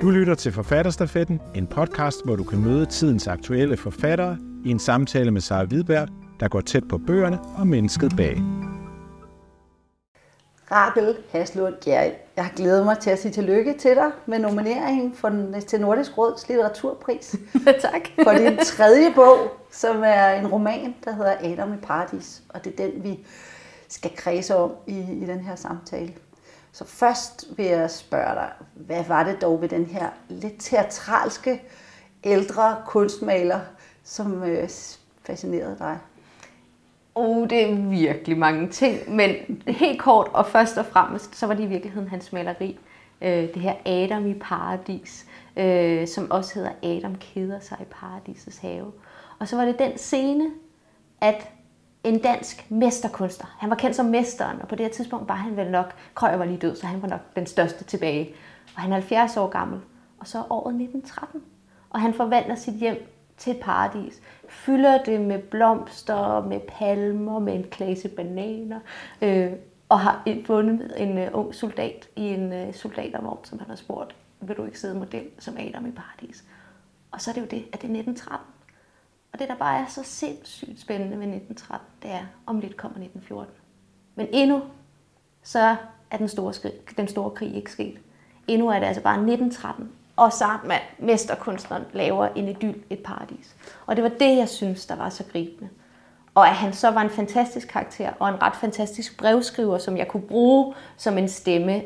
Du 0.00 0.10
lytter 0.10 0.34
til 0.34 0.52
Forfatterstafetten, 0.52 1.40
en 1.54 1.66
podcast, 1.66 2.24
hvor 2.24 2.36
du 2.36 2.44
kan 2.44 2.60
møde 2.60 2.86
tidens 2.86 3.26
aktuelle 3.26 3.76
forfattere 3.76 4.38
i 4.64 4.70
en 4.70 4.78
samtale 4.78 5.30
med 5.30 5.40
Sara 5.40 5.64
Hvidberg, 5.64 6.08
der 6.40 6.48
går 6.48 6.60
tæt 6.60 6.88
på 6.88 6.98
bøgerne 6.98 7.38
og 7.58 7.66
mennesket 7.66 8.12
bag. 8.16 8.42
Rakel 10.70 11.16
Haslund 11.32 11.74
jeg, 11.86 12.14
jeg 12.36 12.44
har 12.44 12.52
glædet 12.56 12.84
mig 12.84 12.98
til 12.98 13.10
at 13.10 13.18
sige 13.18 13.32
tillykke 13.32 13.74
til 13.78 13.94
dig 13.94 14.10
med 14.26 14.38
nomineringen 14.38 15.14
for 15.14 15.28
den, 15.28 15.62
til 15.62 15.80
Nordisk 15.80 16.18
Råds 16.18 16.48
litteraturpris. 16.48 17.36
tak. 17.90 18.08
For 18.22 18.32
din 18.32 18.56
tredje 18.56 19.14
bog, 19.14 19.38
som 19.70 20.02
er 20.04 20.30
en 20.30 20.46
roman, 20.46 20.94
der 21.04 21.14
hedder 21.14 21.36
Adam 21.40 21.74
i 21.74 21.76
Paradis. 21.76 22.42
Og 22.48 22.64
det 22.64 22.80
er 22.80 22.86
den, 22.86 23.04
vi 23.04 23.26
skal 23.88 24.10
kredse 24.16 24.56
om 24.56 24.72
i, 24.86 24.98
i 24.98 25.26
den 25.26 25.40
her 25.40 25.54
samtale. 25.54 26.12
Så 26.72 26.84
først 26.84 27.46
vil 27.56 27.66
jeg 27.66 27.90
spørge 27.90 28.34
dig, 28.34 28.50
hvad 28.74 29.04
var 29.04 29.24
det 29.24 29.42
dog 29.42 29.60
ved 29.60 29.68
den 29.68 29.86
her 29.86 30.08
lidt 30.28 30.54
teatralske 30.58 31.62
ældre 32.24 32.76
kunstmaler, 32.86 33.60
som 34.04 34.42
øh, 34.42 34.68
fascinerede 35.22 35.76
dig? 35.78 35.98
Oh, 37.14 37.48
det 37.48 37.70
er 37.70 37.74
virkelig 37.74 38.38
mange 38.38 38.68
ting, 38.68 39.14
men 39.14 39.34
helt 39.66 40.00
kort 40.00 40.28
og 40.32 40.46
først 40.46 40.78
og 40.78 40.86
fremmest, 40.86 41.36
så 41.36 41.46
var 41.46 41.54
det 41.54 41.62
i 41.62 41.66
virkeligheden 41.66 42.08
hans 42.08 42.32
maleri. 42.32 42.78
Øh, 43.22 43.54
det 43.54 43.56
her 43.56 43.74
Adam 43.84 44.26
i 44.26 44.34
paradis, 44.34 45.26
øh, 45.56 46.08
som 46.08 46.30
også 46.30 46.54
hedder 46.54 46.70
Adam 46.82 47.14
keder 47.14 47.60
sig 47.60 47.78
i 47.80 47.84
paradisets 47.84 48.58
have. 48.58 48.92
Og 49.38 49.48
så 49.48 49.56
var 49.56 49.64
det 49.64 49.78
den 49.78 49.98
scene, 49.98 50.50
at 51.20 51.48
en 52.04 52.18
dansk 52.18 52.70
mesterkunstner, 52.70 53.56
han 53.58 53.70
var 53.70 53.76
kendt 53.76 53.96
som 53.96 54.06
mesteren, 54.06 54.62
og 54.62 54.68
på 54.68 54.74
det 54.74 54.86
her 54.86 54.92
tidspunkt 54.92 55.28
var 55.28 55.34
han 55.34 55.56
vel 55.56 55.70
nok, 55.70 55.94
Krøyer 56.14 56.36
var 56.36 56.44
lige 56.44 56.58
død, 56.58 56.76
så 56.76 56.86
han 56.86 57.02
var 57.02 57.08
nok 57.08 57.20
den 57.36 57.46
største 57.46 57.84
tilbage. 57.84 58.34
Og 58.76 58.82
han 58.82 58.92
er 58.92 58.96
70 58.96 59.36
år 59.36 59.48
gammel, 59.48 59.80
og 60.18 60.26
så 60.26 60.38
er 60.38 60.52
året 60.52 60.74
1913. 60.74 61.42
Og 61.90 62.00
han 62.00 62.14
forvandler 62.14 62.54
sit 62.54 62.74
hjem 62.74 62.96
til 63.36 63.50
et 63.50 63.60
paradis. 63.60 64.20
Fylder 64.48 65.02
det 65.02 65.20
med 65.20 65.38
blomster, 65.38 66.44
med 66.44 66.60
palmer, 66.68 67.38
med 67.38 67.54
en 67.54 67.64
klase 67.70 68.08
bananer. 68.08 68.80
Øh, 69.22 69.52
og 69.88 70.00
har 70.00 70.22
fundet 70.46 70.92
en 70.96 71.18
øh, 71.18 71.28
ung 71.32 71.54
soldat 71.54 72.08
i 72.16 72.22
en 72.22 72.52
øh, 72.52 72.74
soldatervogn, 72.74 73.44
som 73.44 73.58
han 73.58 73.68
har 73.68 73.76
spurgt, 73.76 74.16
vil 74.40 74.56
du 74.56 74.64
ikke 74.64 74.80
sidde 74.80 74.94
model 74.94 75.26
som 75.38 75.56
Adam 75.58 75.86
i 75.86 75.90
paradis? 75.90 76.44
Og 77.10 77.20
så 77.20 77.30
er 77.30 77.34
det 77.34 77.40
jo 77.40 77.46
det, 77.46 77.64
at 77.72 77.82
det 77.82 77.90
er 77.90 77.94
1913. 77.94 78.46
Det, 79.40 79.48
der 79.48 79.54
bare 79.54 79.80
er 79.80 79.86
så 79.88 80.02
sindssygt 80.04 80.80
spændende 80.80 81.18
ved 81.18 81.26
1913, 81.26 81.86
det 82.02 82.10
er, 82.10 82.26
om 82.46 82.60
lidt 82.60 82.76
kommer 82.76 82.98
1914. 82.98 83.54
Men 84.14 84.26
endnu, 84.32 84.62
så 85.42 85.76
er 86.10 86.16
den 86.16 86.28
store, 86.28 86.70
den 86.96 87.08
store 87.08 87.30
krig 87.30 87.54
ikke 87.54 87.72
sket. 87.72 87.98
Endnu 88.48 88.68
er 88.68 88.78
det 88.78 88.86
altså 88.86 89.02
bare 89.02 89.14
1913, 89.14 89.92
og 90.16 90.32
Sartmann, 90.32 90.82
mesterkunstneren, 90.98 91.84
laver 91.92 92.28
en 92.28 92.48
idyl, 92.48 92.74
et 92.90 92.98
paradis. 92.98 93.56
Og 93.86 93.96
det 93.96 94.04
var 94.04 94.10
det, 94.10 94.36
jeg 94.36 94.48
synes, 94.48 94.86
der 94.86 94.96
var 94.96 95.08
så 95.08 95.24
gribende. 95.32 95.70
Og 96.34 96.48
at 96.48 96.54
han 96.54 96.72
så 96.72 96.90
var 96.90 97.00
en 97.00 97.10
fantastisk 97.10 97.68
karakter, 97.68 98.10
og 98.18 98.28
en 98.28 98.42
ret 98.42 98.56
fantastisk 98.56 99.18
brevskriver, 99.18 99.78
som 99.78 99.96
jeg 99.96 100.08
kunne 100.08 100.22
bruge 100.22 100.74
som 100.96 101.18
en 101.18 101.28
stemme, 101.28 101.82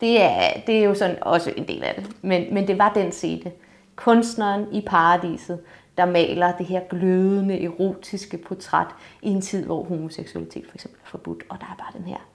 det 0.00 0.22
er, 0.22 0.60
det 0.66 0.78
er 0.78 0.84
jo 0.84 0.94
sådan 0.94 1.22
også 1.22 1.52
en 1.56 1.68
del 1.68 1.84
af 1.84 1.94
det. 1.94 2.16
Men, 2.22 2.54
men 2.54 2.68
det 2.68 2.78
var 2.78 2.92
den 2.92 3.12
scene. 3.12 3.52
Kunstneren 3.96 4.66
i 4.72 4.80
paradiset, 4.86 5.60
der 5.98 6.06
maler 6.06 6.56
det 6.56 6.66
her 6.66 6.80
glødende, 6.90 7.64
erotiske 7.64 8.38
portræt 8.38 8.86
i 9.22 9.28
en 9.28 9.40
tid, 9.40 9.64
hvor 9.64 9.84
homoseksualitet 9.84 10.66
for 10.66 10.74
eksempel 10.74 11.00
er 11.04 11.08
forbudt. 11.08 11.42
Og 11.48 11.56
der 11.60 11.66
er 11.66 11.76
bare 11.78 12.00
den 12.00 12.08
her 12.08 12.28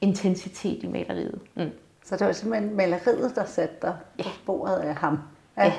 intensitet 0.00 0.82
i 0.82 0.86
maleriet. 0.86 1.40
Mm. 1.56 1.70
Så 2.04 2.16
det 2.16 2.26
var 2.26 2.32
simpelthen 2.32 2.76
maleriet, 2.76 3.32
der 3.34 3.44
satte 3.44 3.74
dig 3.82 3.96
ja. 4.18 4.22
på 4.22 4.28
sporet 4.42 4.80
af 4.80 4.94
ham. 4.94 5.18
Ja. 5.56 5.64
ja. 5.64 5.72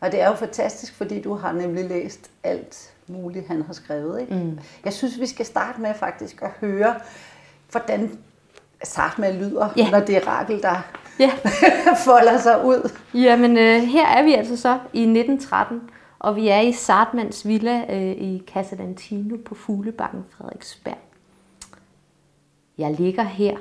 Og 0.00 0.12
det 0.12 0.20
er 0.20 0.28
jo 0.28 0.34
fantastisk, 0.34 0.94
fordi 0.94 1.22
du 1.22 1.34
har 1.34 1.52
nemlig 1.52 1.84
læst 1.84 2.30
alt 2.42 2.92
muligt, 3.06 3.48
han 3.48 3.62
har 3.62 3.72
skrevet. 3.72 4.20
Ikke? 4.20 4.34
Mm. 4.34 4.58
Jeg 4.84 4.92
synes, 4.92 5.20
vi 5.20 5.26
skal 5.26 5.46
starte 5.46 5.80
med 5.80 5.94
faktisk 5.94 6.42
at 6.42 6.50
høre, 6.60 6.94
hvordan 7.70 8.18
Sartmann 8.84 9.38
lyder, 9.38 9.68
ja. 9.76 9.90
når 9.90 10.00
det 10.00 10.16
er 10.16 10.28
Rakel, 10.28 10.62
der 10.62 10.82
ja. 11.18 11.30
folder 12.06 12.38
sig 12.38 12.64
ud. 12.64 12.90
Jamen, 13.14 13.58
øh, 13.58 13.82
her 13.82 14.06
er 14.06 14.22
vi 14.22 14.34
altså 14.34 14.56
så 14.56 14.78
i 14.92 15.00
1913, 15.00 15.90
og 16.22 16.36
vi 16.36 16.48
er 16.48 16.60
i 16.60 16.72
Sartmans 16.72 17.46
villa 17.46 17.96
øh, 17.96 18.16
i 18.16 18.42
Casalantino 18.46 19.36
på 19.44 19.54
Fuglebakken 19.54 20.24
Frederiksberg. 20.30 20.98
Jeg 22.78 22.94
ligger 22.98 23.22
her, 23.22 23.58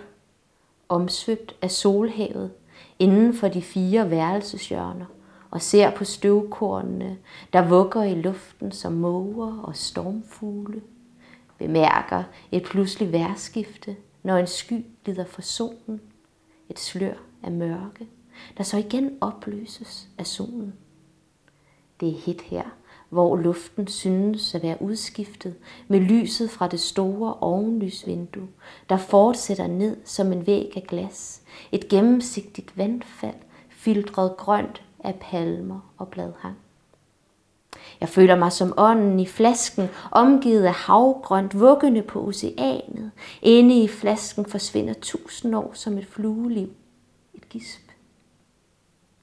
omsvøbt 0.89 1.55
af 1.61 1.71
solhavet, 1.71 2.51
inden 2.99 3.33
for 3.33 3.47
de 3.47 3.61
fire 3.61 4.09
værelseshjørner, 4.09 5.05
og 5.51 5.61
ser 5.61 5.91
på 5.91 6.03
støvkornene, 6.03 7.17
der 7.53 7.67
vugger 7.67 8.03
i 8.03 8.15
luften 8.15 8.71
som 8.71 8.93
måger 8.93 9.57
og 9.57 9.75
stormfugle. 9.75 10.81
Bemærker 11.57 12.23
et 12.51 12.63
pludselig 12.63 13.11
værskifte, 13.11 13.95
når 14.23 14.37
en 14.37 14.47
sky 14.47 14.85
glider 15.03 15.25
for 15.25 15.41
solen. 15.41 16.01
Et 16.69 16.79
slør 16.79 17.13
af 17.43 17.51
mørke, 17.51 18.07
der 18.57 18.63
så 18.63 18.77
igen 18.77 19.17
opløses 19.21 20.07
af 20.17 20.27
solen. 20.27 20.73
Det 22.01 22.09
er 22.09 22.21
hit 22.25 22.41
her, 22.41 22.63
hvor 23.09 23.35
luften 23.35 23.87
synes 23.87 24.55
at 24.55 24.63
være 24.63 24.81
udskiftet 24.81 25.55
med 25.87 25.99
lyset 25.99 26.49
fra 26.49 26.67
det 26.67 26.79
store 26.79 27.33
ovenlysvindue, 27.33 28.47
der 28.89 28.97
fortsætter 28.97 29.67
ned 29.67 29.97
som 30.05 30.31
en 30.31 30.47
væg 30.47 30.73
af 30.75 30.83
glas, 30.83 31.41
et 31.71 31.87
gennemsigtigt 31.89 32.77
vandfald, 32.77 33.35
filtret 33.69 34.37
grønt 34.37 34.81
af 34.99 35.15
palmer 35.21 35.93
og 35.97 36.07
bladhang. 36.07 36.57
Jeg 37.99 38.09
føler 38.09 38.35
mig 38.35 38.51
som 38.51 38.73
ånden 38.77 39.19
i 39.19 39.25
flasken, 39.25 39.87
omgivet 40.11 40.63
af 40.63 40.73
havgrønt, 40.73 41.59
vuggende 41.59 42.01
på 42.01 42.27
oceanet. 42.27 43.11
Inde 43.41 43.83
i 43.83 43.87
flasken 43.87 44.45
forsvinder 44.45 44.93
tusind 44.93 45.55
år 45.55 45.71
som 45.73 45.97
et 45.97 46.05
flueliv. 46.05 46.69
Et 47.33 47.49
gisp. 47.49 47.81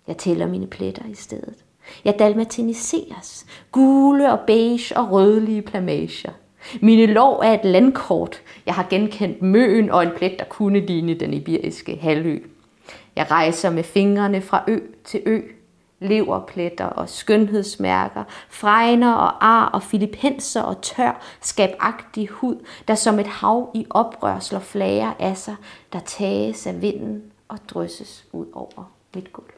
Jeg 0.07 0.17
tæller 0.17 0.47
mine 0.47 0.67
pletter 0.67 1.07
i 1.07 1.15
stedet. 1.15 1.65
Jeg 2.05 2.19
dalmatiniseres, 2.19 3.47
gule 3.73 4.33
og 4.33 4.41
beige 4.47 4.97
og 4.97 5.11
rødlige 5.11 5.63
plamager. 5.63 6.33
Mine 6.83 7.07
lov 7.07 7.41
er 7.45 7.53
et 7.53 7.65
landkort. 7.65 8.43
Jeg 8.67 8.75
har 8.75 8.87
genkendt 8.91 9.43
møen 9.43 9.91
og 9.91 10.03
en 10.03 10.11
plet, 10.17 10.39
der 10.39 10.45
kunne 10.45 10.81
ligne 10.81 11.15
den 11.15 11.35
iberiske 11.35 11.97
halvø. 11.97 12.39
Jeg 13.17 13.31
rejser 13.31 13.71
med 13.71 13.83
fingrene 13.83 14.41
fra 14.41 14.65
ø 14.69 14.79
til 15.05 15.23
ø. 15.27 15.41
Leverpletter 16.01 16.85
og 16.85 17.09
skønhedsmærker, 17.09 18.25
fregner 18.49 19.13
og 19.13 19.47
ar 19.47 19.67
og 19.67 19.83
filipenser 19.83 20.63
og 20.63 20.83
tør, 20.83 21.21
skabagtig 21.41 22.29
hud, 22.29 22.57
der 22.89 22.95
som 22.95 23.19
et 23.19 23.27
hav 23.27 23.71
i 23.75 23.87
oprør 23.91 24.39
slår 24.39 24.59
flager 24.59 25.13
af 25.19 25.37
sig, 25.37 25.57
der 25.93 26.01
tages 26.01 26.67
af 26.67 26.83
vinden 26.83 27.23
og 27.49 27.59
drysses 27.69 28.25
ud 28.33 28.47
over 28.53 28.93
mit 29.15 29.33
gulv. 29.33 29.58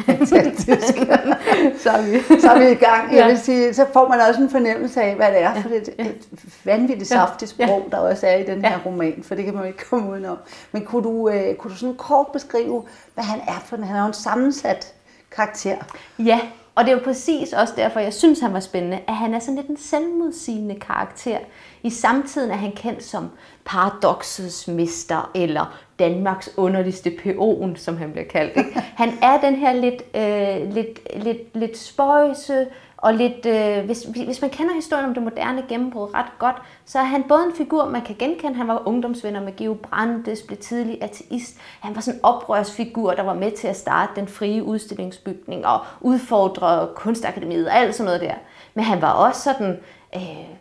Fantastisk. 0.00 0.94
så, 1.82 1.90
er 1.90 2.02
vi. 2.02 2.40
så 2.40 2.50
er 2.50 2.58
vi 2.58 2.70
i 2.70 2.74
gang. 2.74 3.16
Jeg 3.16 3.28
vil 3.28 3.38
sige, 3.38 3.74
så 3.74 3.86
får 3.92 4.08
man 4.08 4.20
også 4.20 4.42
en 4.42 4.50
fornemmelse 4.50 5.02
af, 5.02 5.14
hvad 5.14 5.32
det 5.32 5.42
er 5.42 5.62
for 5.62 5.68
et, 5.68 5.88
et 5.98 6.28
vanvittigt 6.64 7.08
saftigt 7.08 7.50
sprog, 7.50 7.88
der 7.90 7.98
også 7.98 8.26
er 8.26 8.36
i 8.36 8.42
den 8.42 8.64
her 8.64 8.78
roman, 8.86 9.22
for 9.22 9.34
det 9.34 9.44
kan 9.44 9.54
man 9.54 9.62
jo 9.62 9.68
ikke 9.68 9.84
komme 9.84 10.10
udenom. 10.10 10.38
Men 10.72 10.84
kunne 10.84 11.04
du, 11.04 11.28
øh, 11.28 11.54
kunne 11.54 11.70
du 11.70 11.76
sådan 11.76 11.94
kort 11.94 12.26
beskrive, 12.32 12.84
hvad 13.14 13.24
han 13.24 13.40
er 13.48 13.62
for 13.66 13.76
Han 13.76 13.96
er 13.96 14.00
jo 14.00 14.06
en 14.06 14.12
sammensat 14.12 14.94
karakter. 15.30 15.76
Ja, 16.18 16.40
og 16.74 16.84
det 16.84 16.92
er 16.92 16.96
jo 16.96 17.02
præcis 17.04 17.52
også 17.52 17.74
derfor, 17.76 18.00
jeg 18.00 18.14
synes, 18.14 18.40
han 18.40 18.52
var 18.52 18.60
spændende, 18.60 19.00
at 19.06 19.14
han 19.14 19.34
er 19.34 19.38
sådan 19.38 19.56
lidt 19.56 19.66
en 19.66 19.76
selvmodsigende 19.76 20.74
karakter. 20.74 21.38
I 21.82 21.90
samtiden 21.90 22.50
er 22.50 22.56
han 22.56 22.72
kendt 22.72 23.04
som 23.04 23.30
paradoxets 23.64 24.68
mester, 24.68 25.30
eller 25.34 25.78
Danmarks 25.98 26.50
underligste 26.56 27.10
peon, 27.22 27.76
som 27.76 27.96
han 27.96 28.12
bliver 28.12 28.28
kaldt. 28.28 28.56
Ikke? 28.56 28.80
Han 28.96 29.12
er 29.22 29.40
den 29.40 29.54
her 29.54 29.72
lidt, 29.72 30.02
øh, 30.14 30.74
lidt, 30.74 31.24
lidt, 31.24 31.56
lidt 31.56 31.78
spøjse, 31.78 32.66
og 33.04 33.14
lidt, 33.14 33.46
øh, 33.46 33.84
hvis, 33.84 34.02
hvis 34.02 34.40
man 34.40 34.50
kender 34.50 34.74
historien 34.74 35.04
om 35.04 35.14
det 35.14 35.22
moderne 35.22 35.64
gennembrud 35.68 36.14
ret 36.14 36.38
godt, 36.38 36.56
så 36.84 36.98
er 36.98 37.02
han 37.02 37.22
både 37.28 37.44
en 37.44 37.56
figur, 37.56 37.88
man 37.88 38.02
kan 38.02 38.16
genkende. 38.18 38.54
Han 38.54 38.68
var 38.68 38.88
ungdomsvenner 38.88 39.42
med 39.42 39.56
Geo 39.56 39.74
Brandes, 39.74 40.42
blev 40.42 40.58
tidlig 40.58 41.02
ateist. 41.02 41.56
Han 41.80 41.94
var 41.94 42.00
sådan 42.00 42.18
en 42.18 42.24
oprørsfigur, 42.24 43.12
der 43.12 43.22
var 43.22 43.34
med 43.34 43.50
til 43.52 43.68
at 43.68 43.76
starte 43.76 44.12
den 44.16 44.28
frie 44.28 44.62
udstillingsbygning 44.62 45.66
og 45.66 45.80
udfordre 46.00 46.88
kunstakademiet 46.94 47.68
og 47.68 47.76
alt 47.76 47.94
sådan 47.94 48.04
noget 48.04 48.20
der. 48.20 48.34
Men 48.74 48.84
han 48.84 49.02
var 49.02 49.12
også 49.12 49.42
sådan... 49.42 49.78
Øh, 50.16 50.54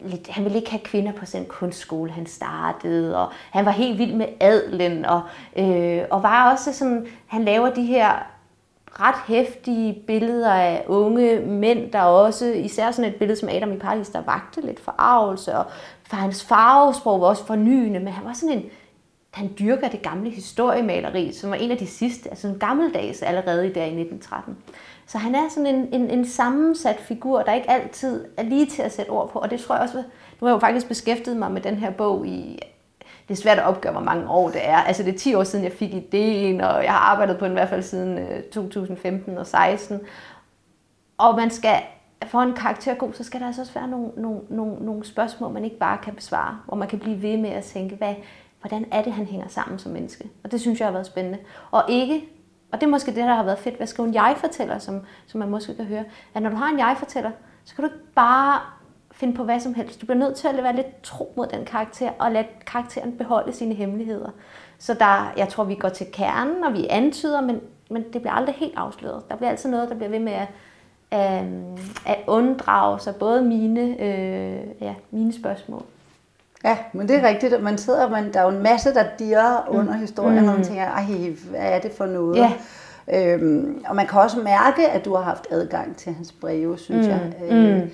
lidt, 0.00 0.28
han 0.28 0.44
ville 0.44 0.58
ikke 0.58 0.70
have 0.70 0.80
kvinder 0.80 1.12
på 1.12 1.26
sin 1.26 1.44
kunstskole, 1.44 2.10
han 2.10 2.26
startede, 2.26 3.18
og 3.18 3.32
han 3.50 3.64
var 3.64 3.70
helt 3.70 3.98
vild 3.98 4.14
med 4.14 4.26
adlen, 4.40 5.04
og, 5.04 5.22
øh, 5.56 6.02
og 6.10 6.22
var 6.22 6.52
også 6.52 6.72
sådan, 6.72 7.06
han 7.26 7.44
laver 7.44 7.70
de 7.70 7.82
her 7.82 8.12
ret 9.00 9.14
hæftige 9.26 10.02
billeder 10.06 10.52
af 10.52 10.84
unge 10.88 11.40
mænd, 11.40 11.92
der 11.92 12.00
også, 12.00 12.46
især 12.46 12.90
sådan 12.90 13.10
et 13.10 13.16
billede 13.16 13.40
som 13.40 13.48
Adam 13.48 13.72
i 13.72 13.78
Paris, 13.78 14.08
der 14.08 14.22
vagte 14.22 14.60
lidt 14.60 14.80
forarvelse, 14.80 15.58
og 15.58 15.64
for 16.08 16.16
hans 16.16 16.44
farvesprog 16.44 17.20
var 17.20 17.26
også 17.26 17.46
fornyende, 17.46 18.00
men 18.00 18.12
han 18.12 18.24
var 18.24 18.32
sådan 18.32 18.58
en 18.58 18.70
han 19.32 19.50
dyrker 19.58 19.88
det 19.88 20.02
gamle 20.02 20.30
historiemaleri, 20.30 21.32
som 21.32 21.50
var 21.50 21.56
en 21.56 21.70
af 21.70 21.76
de 21.76 21.86
sidste, 21.86 22.30
altså 22.30 22.48
en 22.48 22.58
gammeldags 22.58 23.22
allerede 23.22 23.66
i 23.66 23.72
der 23.72 23.82
i 23.82 24.00
1913. 24.00 24.56
Så 25.06 25.18
han 25.18 25.34
er 25.34 25.48
sådan 25.50 25.74
en, 25.74 25.88
en, 25.92 26.10
en 26.10 26.26
sammensat 26.26 27.00
figur, 27.00 27.42
der 27.42 27.52
ikke 27.52 27.70
altid 27.70 28.24
er 28.36 28.42
lige 28.42 28.66
til 28.66 28.82
at 28.82 28.92
sætte 28.92 29.10
ord 29.10 29.30
på, 29.30 29.38
og 29.38 29.50
det 29.50 29.60
tror 29.60 29.74
jeg 29.74 29.82
også, 29.82 29.96
nu 29.96 30.02
har 30.40 30.48
jeg 30.48 30.54
jo 30.54 30.58
faktisk 30.58 30.88
beskæftiget 30.88 31.36
mig 31.36 31.52
med 31.52 31.60
den 31.60 31.74
her 31.74 31.90
bog 31.90 32.26
i, 32.26 32.58
det 33.28 33.38
er 33.38 33.42
svært 33.42 33.58
at 33.58 33.64
opgøre, 33.64 33.92
hvor 33.92 34.02
mange 34.02 34.28
år 34.30 34.48
det 34.48 34.68
er. 34.68 34.76
Altså 34.76 35.02
det 35.02 35.14
er 35.14 35.18
10 35.18 35.34
år 35.34 35.44
siden, 35.44 35.64
jeg 35.64 35.72
fik 35.72 35.94
ideen, 35.94 36.60
og 36.60 36.84
jeg 36.84 36.92
har 36.92 36.98
arbejdet 36.98 37.38
på 37.38 37.44
den 37.44 37.52
i 37.52 37.54
hvert 37.54 37.68
fald 37.68 37.82
siden 37.82 38.18
øh, 38.18 38.42
2015 38.42 39.38
og 39.38 39.46
16. 39.46 40.00
Og 41.18 41.36
man 41.36 41.50
skal, 41.50 41.82
for 42.26 42.40
en 42.40 42.52
karakter 42.52 42.94
god, 42.94 43.12
så 43.12 43.24
skal 43.24 43.40
der 43.40 43.46
altså 43.46 43.60
også 43.60 43.74
være 43.74 43.88
nogle, 43.88 44.10
nogle, 44.16 44.40
nogle, 44.50 44.74
nogle 44.84 45.04
spørgsmål, 45.04 45.52
man 45.52 45.64
ikke 45.64 45.78
bare 45.78 45.98
kan 45.98 46.14
besvare, 46.14 46.58
hvor 46.66 46.76
man 46.76 46.88
kan 46.88 46.98
blive 46.98 47.22
ved 47.22 47.36
med 47.36 47.50
at 47.50 47.64
tænke, 47.64 47.96
hvad, 47.96 48.14
hvordan 48.60 48.86
er 48.92 49.02
det, 49.02 49.12
han 49.12 49.26
hænger 49.26 49.48
sammen 49.48 49.78
som 49.78 49.92
menneske? 49.92 50.30
Og 50.44 50.52
det 50.52 50.60
synes 50.60 50.80
jeg 50.80 50.86
har 50.86 50.92
været 50.92 51.06
spændende. 51.06 51.38
Og 51.70 51.84
ikke, 51.88 52.24
og 52.72 52.80
det 52.80 52.86
er 52.86 52.90
måske 52.90 53.14
det, 53.14 53.16
der 53.16 53.34
har 53.34 53.44
været 53.44 53.58
fedt 53.58 53.74
ved 53.74 53.82
at 53.82 53.88
skrive 53.88 54.08
en 54.08 54.14
jeg-fortæller, 54.14 54.78
som, 54.78 55.00
som 55.26 55.38
man 55.38 55.48
måske 55.48 55.74
kan 55.74 55.84
høre, 55.84 56.04
at 56.34 56.42
når 56.42 56.50
du 56.50 56.56
har 56.56 56.68
en 56.68 56.78
jeg-fortæller, 56.78 57.30
så 57.64 57.74
kan 57.74 57.84
du 57.84 57.90
ikke 57.90 58.04
bare 58.14 58.60
finde 59.12 59.34
på 59.34 59.44
hvad 59.44 59.60
som 59.60 59.74
helst. 59.74 60.00
Du 60.00 60.06
bliver 60.06 60.18
nødt 60.18 60.34
til 60.34 60.48
at 60.48 60.62
være 60.62 60.76
lidt 60.76 61.02
tro 61.02 61.32
mod 61.36 61.46
den 61.46 61.64
karakter, 61.64 62.10
og 62.18 62.32
lade 62.32 62.46
karakteren 62.66 63.12
beholde 63.12 63.52
sine 63.52 63.74
hemmeligheder. 63.74 64.30
Så 64.78 64.94
der, 64.94 65.32
jeg 65.36 65.48
tror, 65.48 65.64
vi 65.64 65.74
går 65.74 65.88
til 65.88 66.06
kernen, 66.12 66.64
og 66.64 66.72
vi 66.72 66.86
antyder, 66.90 67.40
men, 67.40 67.60
men 67.90 68.02
det 68.12 68.22
bliver 68.22 68.32
aldrig 68.32 68.54
helt 68.54 68.74
afsløret. 68.76 69.22
Der 69.28 69.36
bliver 69.36 69.50
altid 69.50 69.70
noget, 69.70 69.88
der 69.88 69.94
bliver 69.94 70.10
ved 70.10 70.18
med 70.18 70.32
at, 70.32 70.48
at, 71.10 71.44
at 72.06 72.16
unddrage 72.26 73.00
sig 73.00 73.16
både 73.16 73.42
mine, 73.42 73.80
øh, 73.80 74.60
ja, 74.80 74.94
mine 75.10 75.32
spørgsmål. 75.32 75.82
Ja, 76.64 76.78
men 76.92 77.08
det 77.08 77.16
er 77.16 77.28
rigtigt, 77.28 77.52
at 77.52 77.62
man 77.62 77.78
sidder, 77.78 78.08
man, 78.08 78.32
der 78.32 78.40
er 78.40 78.44
jo 78.44 78.50
en 78.50 78.62
masse, 78.62 78.94
der 78.94 79.04
dirrer 79.18 79.70
mm. 79.70 79.78
under 79.78 79.92
historien, 79.92 80.42
mm. 80.42 80.48
og 80.48 80.54
man 80.54 80.64
tænker, 80.64 80.84
ej, 80.84 81.04
hvad 81.50 81.60
er 81.60 81.78
det 81.78 81.92
for 81.92 82.06
noget? 82.06 82.36
Ja. 82.36 82.52
Øhm, 83.14 83.84
og 83.88 83.96
man 83.96 84.06
kan 84.06 84.20
også 84.20 84.38
mærke, 84.38 84.88
at 84.88 85.04
du 85.04 85.14
har 85.14 85.22
haft 85.22 85.46
adgang 85.50 85.96
til 85.96 86.14
hans 86.14 86.32
breve, 86.32 86.78
synes 86.78 87.06
mm. 87.06 87.12
jeg. 87.12 87.32
Øh, 87.50 87.82
mm 87.82 87.90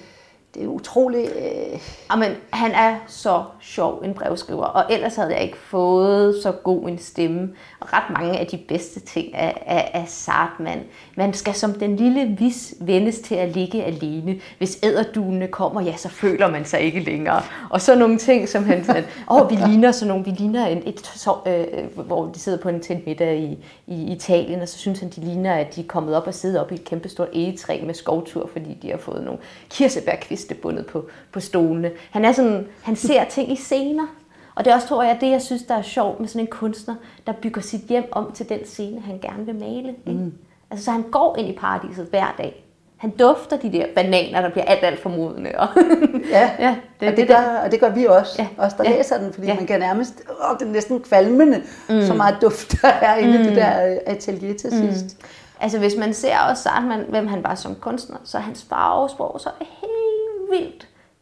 det 0.55 0.63
er 0.63 0.69
utroligt... 0.69 1.33
Øh... 1.37 1.81
Amen, 2.09 2.31
han 2.51 2.71
er 2.71 2.97
så 3.07 3.45
sjov 3.61 4.03
en 4.05 4.15
brevskriver, 4.15 4.65
og 4.65 4.93
ellers 4.93 5.17
havde 5.17 5.35
jeg 5.35 5.43
ikke 5.43 5.57
fået 5.57 6.43
så 6.43 6.53
god 6.53 6.89
en 6.89 6.99
stemme. 6.99 7.51
Og 7.81 7.93
ret 7.93 8.11
mange 8.11 8.39
af 8.39 8.47
de 8.47 8.57
bedste 8.57 9.01
ting 9.01 9.35
af, 9.35 9.63
af, 9.67 9.91
af 9.95 10.05
Sartman. 10.09 10.81
Man 11.17 11.35
skal 11.35 11.55
som 11.55 11.73
den 11.73 11.97
lille 11.97 12.37
vis 12.39 12.75
vendes 12.81 13.19
til 13.19 13.35
at 13.35 13.49
ligge 13.49 13.85
alene. 13.85 14.41
Hvis 14.59 14.79
æderdunene 14.83 15.49
kommer, 15.49 15.81
ja, 15.81 15.97
så 15.97 16.09
føler 16.09 16.51
man 16.51 16.65
sig 16.65 16.81
ikke 16.81 17.01
længere. 17.01 17.43
Og 17.71 17.81
så 17.81 17.95
nogle 17.95 18.19
ting, 18.19 18.49
som 18.49 18.65
han 18.65 18.85
sagde, 18.85 19.05
åh, 19.31 19.43
oh, 19.43 19.51
vi 19.51 19.57
ligner 19.57 19.93
sådan 19.93 20.09
nogle, 20.09 20.25
vi 20.25 20.31
ligner 20.31 20.67
en, 20.67 20.83
et, 20.87 21.01
så, 21.01 21.37
øh, 21.47 21.61
øh, 21.61 22.07
hvor 22.07 22.27
de 22.27 22.39
sidder 22.39 22.59
på 22.59 22.69
en 22.69 22.81
tændt 22.81 23.07
middag 23.07 23.39
i, 23.39 23.65
i 23.87 24.13
Italien, 24.13 24.61
og 24.61 24.69
så 24.69 24.79
synes 24.79 25.01
han, 25.01 25.09
de 25.09 25.21
ligner, 25.21 25.55
at 25.55 25.77
de 25.77 25.81
er 25.81 25.87
kommet 25.87 26.17
op 26.17 26.27
og 26.27 26.35
sidder 26.35 26.61
op 26.61 26.73
i 26.73 26.75
et 26.75 26.85
kæmpestort 26.85 27.29
egetræ 27.33 27.81
med 27.87 27.95
skovtur, 27.95 28.51
fordi 28.53 28.75
de 28.83 28.91
har 28.91 28.99
fået 28.99 29.25
nogle 29.25 29.41
kirsebærkvist 29.71 30.48
bundet 30.55 30.87
på, 30.87 31.09
på 31.33 31.41
stolene. 31.41 31.91
Han, 32.11 32.25
er 32.25 32.33
sådan, 32.33 32.67
han 32.83 32.97
ser 32.97 33.25
ting 33.35 33.53
i 33.53 33.57
scener. 33.57 34.07
Og 34.55 34.65
det 34.65 34.71
er 34.71 34.75
også, 34.75 34.89
tror 34.89 35.03
jeg, 35.03 35.19
det, 35.21 35.31
jeg 35.31 35.43
synes, 35.43 35.63
der 35.63 35.75
er 35.75 35.83
sjovt 35.83 36.21
med 36.21 36.29
sådan 36.29 36.41
en 36.41 36.47
kunstner, 36.47 36.95
der 37.27 37.33
bygger 37.33 37.61
sit 37.61 37.81
hjem 37.81 38.09
om 38.13 38.33
til 38.33 38.49
den 38.49 38.67
scene, 38.67 39.01
han 39.01 39.19
gerne 39.19 39.47
vil 39.47 39.55
male. 39.55 39.95
Ikke? 40.07 40.21
Mm. 40.21 40.33
Altså, 40.71 40.85
så 40.85 40.91
han 40.91 41.03
går 41.03 41.37
ind 41.39 41.49
i 41.49 41.53
paradiset 41.53 42.07
hver 42.11 42.35
dag. 42.39 42.65
Han 42.99 43.11
dufter 43.11 43.57
de 43.57 43.73
der 43.73 43.87
bananer, 43.95 44.41
der 44.41 44.51
bliver 44.51 44.65
alt, 44.65 44.85
alt 44.85 45.03
for 45.03 45.09
modne. 45.09 45.61
Og 45.61 45.69
ja, 46.31 46.51
ja 46.59 46.77
det, 47.01 47.09
og, 47.09 47.17
det, 47.17 47.17
det 47.17 47.29
gør, 47.29 47.61
og 47.65 47.71
det 47.71 47.81
gør 47.81 47.91
vi 47.91 48.07
også. 48.07 48.43
Ja. 48.43 48.49
Os, 48.59 48.73
der 48.73 48.85
ja. 48.85 48.97
læser 48.97 49.19
den, 49.19 49.33
fordi 49.33 49.47
ja. 49.47 49.55
man 49.55 49.67
kan 49.67 49.81
nærmest... 49.81 50.23
Åh, 50.31 50.59
det 50.59 50.69
er 50.69 50.73
næsten 50.73 51.01
kvalmende, 51.01 51.63
mm. 51.89 52.03
så 52.03 52.15
meget 52.15 52.37
duft 52.43 52.83
der 52.83 52.89
er 52.89 53.17
inde 53.17 53.39
mm. 53.39 53.45
i 53.45 53.47
det 53.47 53.57
der 53.57 53.99
atelier 54.07 54.55
til 54.55 54.71
mm. 54.73 54.93
sidst. 54.93 55.17
Altså, 55.61 55.79
hvis 55.79 55.97
man 55.99 56.15
ser 56.15 56.39
også 56.39 56.69
man, 56.83 57.05
hvem 57.09 57.27
han 57.27 57.45
var 57.45 57.55
som 57.55 57.75
kunstner, 57.75 58.17
så 58.25 58.39
er 58.39 58.43
hans 58.43 58.67
farvesprog 58.69 59.41
så 59.41 59.49
helt 59.59 59.81
vildt, 59.81 59.98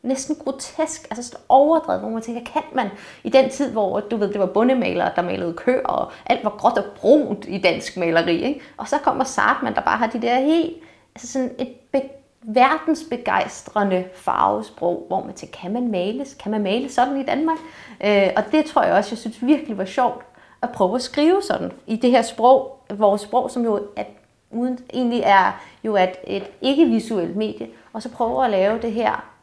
næsten 0.06 0.36
grotesk, 0.44 1.06
altså 1.10 1.22
sådan 1.22 1.44
overdrevet, 1.48 2.00
hvor 2.00 2.10
man 2.10 2.22
tænker, 2.22 2.52
kan 2.52 2.62
man 2.72 2.88
i 3.24 3.28
den 3.28 3.50
tid, 3.50 3.72
hvor 3.72 4.00
du 4.00 4.16
ved, 4.16 4.32
det 4.32 4.40
var 4.40 4.46
bundemalere, 4.46 5.12
der 5.16 5.22
malede 5.22 5.52
køer, 5.52 5.86
og 5.86 6.12
alt 6.26 6.44
var 6.44 6.54
gråt 6.58 6.78
og 6.78 6.84
brunt 6.96 7.44
i 7.48 7.58
dansk 7.58 7.96
maleri, 7.96 8.42
ikke? 8.42 8.60
og 8.76 8.88
så 8.88 8.98
kommer 8.98 9.24
Sartman, 9.24 9.74
der 9.74 9.80
bare 9.80 9.98
har 9.98 10.06
de 10.06 10.22
der 10.22 10.40
helt, 10.40 10.76
altså 11.14 11.32
sådan 11.32 11.50
et 11.58 11.68
be- 11.92 12.10
verdensbegejstrende 12.42 14.04
farvesprog, 14.14 15.04
hvor 15.08 15.24
man 15.24 15.34
tænker, 15.34 15.58
kan 15.58 15.72
man 15.72 15.90
males? 15.90 16.34
Kan 16.34 16.50
man 16.50 16.62
male 16.62 16.88
sådan 16.88 17.20
i 17.20 17.24
Danmark? 17.24 17.58
Øh, 18.04 18.28
og 18.36 18.42
det 18.52 18.64
tror 18.64 18.82
jeg 18.82 18.94
også, 18.94 19.10
jeg 19.10 19.18
synes 19.18 19.46
virkelig 19.46 19.78
var 19.78 19.84
sjovt 19.84 20.24
at 20.62 20.70
prøve 20.70 20.94
at 20.94 21.02
skrive 21.02 21.42
sådan 21.42 21.72
i 21.86 21.96
det 21.96 22.10
her 22.10 22.22
sprog, 22.22 22.78
vores 22.94 23.20
sprog, 23.20 23.50
som 23.50 23.64
jo 23.64 23.80
at 23.96 24.06
uden, 24.50 24.78
egentlig 24.94 25.22
er 25.24 25.60
jo 25.84 25.96
et, 25.96 26.12
et 26.26 26.44
ikke-visuelt 26.60 27.36
medie, 27.36 27.68
og 27.92 28.02
så 28.02 28.08
prøve 28.08 28.44
at 28.44 28.50
lave 28.50 28.82
det 28.82 28.92
her 28.92 29.35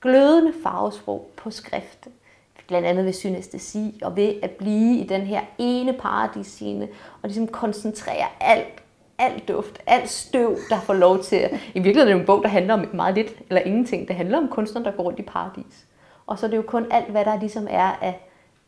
glødende 0.00 0.52
farvesprog 0.62 1.30
på 1.36 1.50
skrift. 1.50 2.08
Blandt 2.68 2.86
andet 2.86 3.04
ved 3.04 3.12
synestesi 3.12 4.00
og 4.02 4.16
ved 4.16 4.34
at 4.42 4.50
blive 4.50 4.98
i 4.98 5.06
den 5.06 5.20
her 5.20 5.40
ene 5.58 5.92
paradisscene 5.92 6.88
og 7.22 7.28
ligesom 7.28 7.46
koncentrere 7.46 8.26
alt, 8.40 8.82
alt 9.18 9.48
duft, 9.48 9.78
alt 9.86 10.10
støv, 10.10 10.56
der 10.70 10.80
får 10.80 10.94
lov 10.94 11.22
til 11.22 11.36
at... 11.36 11.50
I 11.74 11.80
virkeligheden 11.80 12.08
er 12.08 12.14
det 12.14 12.20
en 12.20 12.26
bog, 12.26 12.42
der 12.42 12.48
handler 12.48 12.74
om 12.74 12.86
meget 12.92 13.14
lidt 13.14 13.34
eller 13.48 13.60
ingenting. 13.60 14.08
Det 14.08 14.16
handler 14.16 14.38
om 14.38 14.48
kunstneren, 14.48 14.84
der 14.84 14.92
går 14.92 15.02
rundt 15.02 15.18
i 15.18 15.22
paradis. 15.22 15.86
Og 16.26 16.38
så 16.38 16.46
er 16.46 16.50
det 16.50 16.56
jo 16.56 16.62
kun 16.62 16.86
alt, 16.90 17.10
hvad 17.10 17.24
der 17.24 17.40
ligesom 17.40 17.66
er 17.70 17.92
af, 18.02 18.20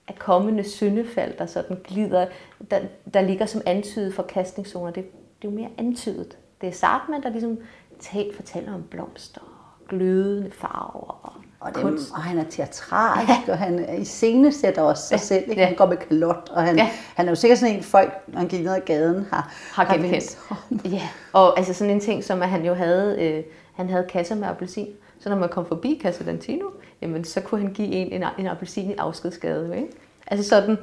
af 0.08 0.18
kommende 0.18 0.64
syndefald, 0.64 1.38
der 1.38 1.46
sådan 1.46 1.76
glider, 1.84 2.26
der, 2.70 2.80
der 3.14 3.20
ligger 3.20 3.46
som 3.46 3.62
antydet 3.66 4.14
for 4.14 4.22
kastningszoner. 4.22 4.90
Det, 4.90 5.04
det 5.42 5.48
er 5.48 5.52
jo 5.52 5.58
mere 5.58 5.70
antydet. 5.78 6.38
Det 6.60 6.68
er 6.68 6.72
Sartman, 6.72 7.22
der 7.22 7.28
ligesom 7.28 7.58
talt 8.00 8.36
fortæller 8.36 8.74
om 8.74 8.82
blomster 8.82 9.51
glødende 9.92 10.50
farver 10.50 11.20
og 11.24 11.32
og, 11.62 11.74
det, 11.74 11.84
og 12.14 12.22
han 12.22 12.38
er 12.38 12.44
teatralsk, 12.50 13.48
ja. 13.48 13.52
og 13.52 13.58
han 13.58 14.00
i 14.00 14.04
scene 14.04 14.52
sætter 14.52 14.82
også 14.82 15.02
sig 15.02 15.16
ja. 15.16 15.22
selv. 15.22 15.50
Ikke? 15.50 15.66
Han 15.66 15.76
går 15.76 15.86
med 15.86 15.96
kalot, 15.96 16.50
og 16.52 16.62
han, 16.62 16.76
ja. 16.76 16.90
han 17.14 17.26
er 17.26 17.30
jo 17.30 17.34
sikkert 17.34 17.58
sådan 17.58 17.76
en 17.76 17.82
folk, 17.82 18.12
når 18.26 18.38
han 18.38 18.48
gik 18.48 18.60
ned 18.60 18.74
ad 18.74 18.80
gaden, 18.80 19.26
har, 19.30 19.52
har 19.72 19.94
genkendt. 19.94 20.38
Ja, 20.84 21.08
og 21.32 21.58
altså 21.58 21.74
sådan 21.74 21.94
en 21.94 22.00
ting, 22.00 22.24
som 22.24 22.42
at 22.42 22.48
han 22.48 22.64
jo 22.64 22.74
havde, 22.74 23.22
øh, 23.22 23.44
han 23.74 23.90
havde 23.90 24.06
kasser 24.08 24.34
med 24.34 24.48
appelsin. 24.48 24.88
Så 25.20 25.28
når 25.28 25.36
man 25.36 25.48
kom 25.48 25.66
forbi 25.66 26.00
Casa 26.02 26.24
Dantino, 26.24 26.66
jamen 27.02 27.24
så 27.24 27.40
kunne 27.40 27.60
han 27.60 27.72
give 27.72 27.88
en 27.88 28.12
en, 28.12 28.24
en 28.38 28.46
appelsin 28.46 28.90
i 28.90 28.94
afskedsgade. 28.94 29.76
Ikke? 29.76 29.88
Altså 30.26 30.48
sådan, 30.48 30.76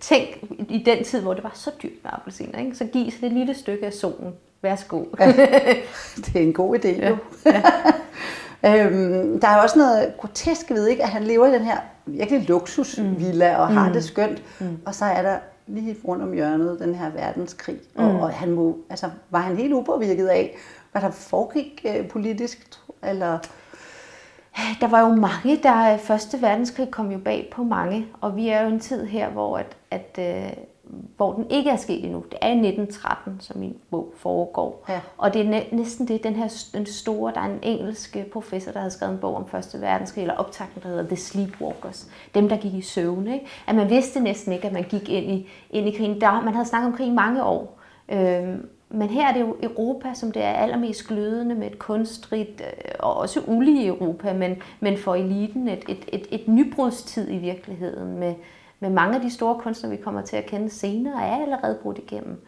tænk 0.00 0.28
i 0.68 0.82
den 0.86 1.04
tid, 1.04 1.20
hvor 1.20 1.34
det 1.34 1.44
var 1.44 1.52
så 1.54 1.70
dyrt 1.82 1.92
med 2.02 2.10
appelsiner, 2.14 2.58
ikke? 2.58 2.76
så 2.76 2.84
giv 2.84 3.04
det 3.04 3.22
et 3.22 3.32
lille 3.32 3.54
stykke 3.54 3.86
af 3.86 3.92
solen 3.92 4.32
Værsgo. 4.62 5.04
Ja, 5.20 5.26
det 6.16 6.36
er 6.36 6.40
en 6.40 6.52
god 6.52 6.78
idé, 6.78 7.08
jo. 7.08 7.16
Ja. 8.64 8.86
Øhm, 8.86 9.40
der 9.40 9.48
er 9.48 9.56
også 9.56 9.78
noget 9.78 10.12
grotesk 10.18 10.70
ved, 10.70 10.86
ikke, 10.86 11.02
at 11.02 11.08
han 11.08 11.22
lever 11.22 11.46
i 11.46 11.52
den 11.52 11.64
her 11.64 11.78
virkelig 12.06 12.48
luksusvilla 12.48 13.56
og 13.56 13.68
har 13.68 13.86
mm. 13.86 13.92
det 13.92 14.04
skønt. 14.04 14.42
Mm. 14.60 14.78
Og 14.86 14.94
så 14.94 15.04
er 15.04 15.22
der 15.22 15.36
lige 15.66 15.96
rundt 16.08 16.22
om 16.22 16.32
hjørnet 16.32 16.80
den 16.80 16.94
her 16.94 17.10
verdenskrig. 17.10 17.78
Mm. 17.96 18.04
Og, 18.04 18.20
og 18.20 18.30
han 18.30 18.50
må, 18.50 18.78
altså, 18.90 19.10
var 19.30 19.40
han 19.40 19.56
helt 19.56 19.72
upåvirket 19.72 20.26
af, 20.26 20.56
hvad 20.92 21.02
der 21.02 21.10
foregik 21.10 21.86
øh, 21.88 22.08
politisk? 22.08 22.68
Eller... 23.02 23.38
Der 24.80 24.88
var 24.88 25.00
jo 25.00 25.14
mange, 25.14 25.60
der 25.62 25.96
Første 25.96 26.42
Verdenskrig 26.42 26.90
kom 26.90 27.10
jo 27.10 27.18
bag 27.18 27.50
på 27.52 27.62
mange, 27.62 28.06
og 28.20 28.36
vi 28.36 28.48
er 28.48 28.62
jo 28.62 28.68
en 28.68 28.80
tid 28.80 29.04
her, 29.04 29.30
hvor 29.30 29.58
at, 29.58 29.76
at 29.90 30.18
øh, 30.18 30.52
hvor 31.16 31.32
den 31.32 31.46
ikke 31.50 31.70
er 31.70 31.76
sket 31.76 32.04
endnu. 32.04 32.24
Det 32.30 32.38
er 32.40 32.48
i 32.48 32.50
1913, 32.50 33.40
som 33.40 33.60
min 33.60 33.76
bog 33.90 34.12
foregår. 34.16 34.84
Ja. 34.88 35.00
Og 35.18 35.34
det 35.34 35.40
er 35.40 35.48
næ- 35.50 35.64
næsten 35.72 36.08
det, 36.08 36.24
den 36.24 36.34
her 36.34 36.64
den 36.74 36.86
store, 36.86 37.32
der 37.34 37.40
er 37.40 37.44
en 37.44 37.58
engelsk 37.62 38.16
professor, 38.32 38.72
der 38.72 38.80
har 38.80 38.88
skrevet 38.88 39.12
en 39.12 39.18
bog 39.18 39.36
om 39.36 39.48
Første 39.48 39.80
Verdenskrig, 39.80 40.22
eller 40.22 40.34
optakten, 40.34 40.82
der 40.82 40.88
hedder 40.88 41.06
The 41.06 41.16
Sleepwalkers. 41.16 42.08
Dem, 42.34 42.48
der 42.48 42.56
gik 42.56 42.74
i 42.74 42.80
søvn. 42.82 43.26
Ikke? 43.28 43.46
At 43.66 43.74
man 43.74 43.90
vidste 43.90 44.20
næsten 44.20 44.52
ikke, 44.52 44.66
at 44.66 44.72
man 44.72 44.84
gik 44.84 45.08
ind 45.08 45.30
i, 45.30 45.48
ind 45.70 45.88
i 45.88 45.96
krigen. 45.96 46.20
Der, 46.20 46.40
man 46.40 46.54
havde 46.54 46.68
snakket 46.68 46.86
om 46.86 46.96
krig 46.96 47.06
i 47.06 47.10
mange 47.10 47.44
år. 47.44 47.78
Øhm, 48.08 48.68
men 48.94 49.08
her 49.08 49.28
er 49.28 49.32
det 49.32 49.40
jo 49.40 49.56
Europa, 49.62 50.14
som 50.14 50.32
det 50.32 50.42
er 50.42 50.52
allermest 50.52 51.08
glødende 51.08 51.54
med 51.54 51.66
et 51.66 51.78
kunstrigt, 51.78 52.60
øh, 52.60 52.92
og 52.98 53.16
også 53.16 53.40
ulige 53.46 53.86
Europa, 53.86 54.32
men, 54.32 54.56
men 54.80 54.98
for 54.98 55.14
eliten 55.14 55.68
et, 55.68 55.84
et, 55.88 56.04
et, 56.12 56.26
et 56.30 56.48
nybrudstid 56.48 57.30
i 57.30 57.36
virkeligheden 57.36 58.18
med, 58.18 58.34
med 58.82 58.90
mange 58.90 59.14
af 59.14 59.20
de 59.20 59.30
store 59.30 59.58
kunstnere, 59.58 59.96
vi 59.96 60.02
kommer 60.02 60.22
til 60.22 60.36
at 60.36 60.46
kende 60.46 60.70
senere, 60.70 61.26
er 61.26 61.42
allerede 61.42 61.78
brudt 61.82 61.98
igennem. 61.98 62.40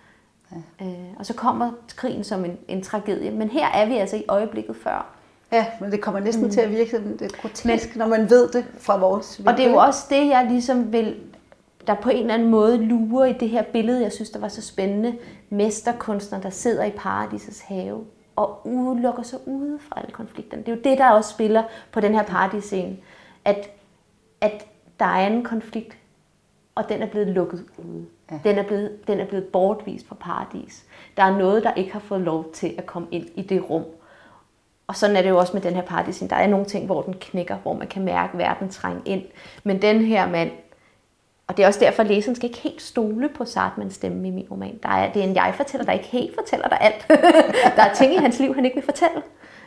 Ja. 0.52 0.86
Øh, 0.86 1.18
og 1.18 1.26
så 1.26 1.34
kommer 1.34 1.70
krigen 1.96 2.24
som 2.24 2.44
en, 2.44 2.58
en 2.68 2.82
tragedie. 2.82 3.30
Men 3.30 3.48
her 3.48 3.66
er 3.66 3.86
vi 3.86 3.96
altså 3.96 4.16
i 4.16 4.24
øjeblikket 4.28 4.76
før. 4.76 5.06
Ja, 5.52 5.66
men 5.80 5.90
det 5.90 6.00
kommer 6.00 6.20
næsten 6.20 6.44
mm. 6.44 6.50
til 6.50 6.60
at 6.60 6.70
virke 6.70 6.90
sådan 6.90 7.16
lidt 7.20 7.36
grotesk, 7.40 7.96
men, 7.96 7.98
når 7.98 8.06
man 8.06 8.30
ved 8.30 8.48
det 8.48 8.64
fra 8.78 8.98
vores 8.98 9.38
vinkel. 9.38 9.52
Og 9.52 9.58
det 9.58 9.66
er 9.66 9.70
jo 9.70 9.76
også 9.76 10.06
det, 10.10 10.26
jeg 10.26 10.46
ligesom 10.50 10.92
vil, 10.92 11.16
der 11.86 11.94
på 11.94 12.10
en 12.10 12.20
eller 12.20 12.34
anden 12.34 12.50
måde 12.50 12.76
lurer 12.76 13.24
i 13.24 13.32
det 13.32 13.48
her 13.48 13.62
billede, 13.62 14.02
jeg 14.02 14.12
synes, 14.12 14.30
der 14.30 14.38
var 14.38 14.48
så 14.48 14.62
spændende. 14.62 15.18
Mesterkunstner, 15.50 16.40
der 16.40 16.50
sidder 16.50 16.84
i 16.84 16.90
paradisets 16.90 17.60
have 17.60 18.04
og 18.36 18.66
udelukker 18.66 19.22
sig 19.22 19.38
ude 19.46 19.78
fra 19.78 20.00
alle 20.00 20.12
konflikterne. 20.12 20.62
Det 20.62 20.72
er 20.72 20.76
jo 20.76 20.82
det, 20.84 20.98
der 20.98 21.10
også 21.10 21.30
spiller 21.30 21.62
på 21.92 22.00
den 22.00 22.14
her 22.14 22.22
paradiscene. 22.22 22.96
At, 23.44 23.70
at 24.40 24.66
der 25.00 25.06
er 25.06 25.26
en 25.26 25.44
konflikt 25.44 25.98
og 26.74 26.88
den 26.88 27.02
er 27.02 27.06
blevet 27.06 27.28
lukket 27.28 27.64
ude. 27.78 28.06
Ja. 28.30 28.38
Den, 28.44 28.58
er 28.58 28.62
blevet, 28.62 29.06
den 29.06 29.20
er 29.20 29.26
blevet 29.26 29.44
bortvist 29.44 30.08
fra 30.08 30.16
paradis. 30.20 30.84
Der 31.16 31.22
er 31.22 31.38
noget, 31.38 31.62
der 31.62 31.74
ikke 31.74 31.92
har 31.92 32.00
fået 32.00 32.20
lov 32.20 32.52
til 32.52 32.74
at 32.78 32.86
komme 32.86 33.08
ind 33.10 33.26
i 33.34 33.42
det 33.42 33.70
rum. 33.70 33.84
Og 34.86 34.96
sådan 34.96 35.16
er 35.16 35.22
det 35.22 35.28
jo 35.28 35.38
også 35.38 35.52
med 35.52 35.62
den 35.62 35.74
her 35.74 35.82
paradis. 35.82 36.18
Der 36.30 36.36
er 36.36 36.46
nogle 36.46 36.66
ting, 36.66 36.86
hvor 36.86 37.02
den 37.02 37.14
knækker, 37.20 37.56
hvor 37.56 37.74
man 37.74 37.88
kan 37.88 38.04
mærke, 38.04 38.38
verden 38.38 38.68
trænger 38.68 39.00
ind. 39.04 39.22
Men 39.64 39.82
den 39.82 40.00
her 40.00 40.28
mand, 40.28 40.50
og 41.46 41.56
det 41.56 41.62
er 41.62 41.66
også 41.66 41.80
derfor, 41.80 42.02
at 42.02 42.08
læseren 42.08 42.34
skal 42.36 42.48
ikke 42.48 42.60
helt 42.60 42.82
stole 42.82 43.28
på 43.28 43.44
Sartmans 43.44 43.94
stemme 43.94 44.28
i 44.28 44.30
min 44.30 44.46
roman. 44.50 44.78
Der 44.82 44.88
er, 44.88 45.12
det 45.12 45.24
er 45.24 45.26
en 45.26 45.34
jeg-fortæller, 45.34 45.84
der 45.84 45.92
ikke 45.92 46.04
helt 46.04 46.34
fortæller 46.34 46.68
dig 46.68 46.78
alt. 46.80 47.06
der 47.76 47.82
er 47.82 47.94
ting 47.94 48.14
i 48.14 48.16
hans 48.16 48.40
liv, 48.40 48.54
han 48.54 48.64
ikke 48.64 48.74
vil 48.74 48.84
fortælle. 48.84 49.22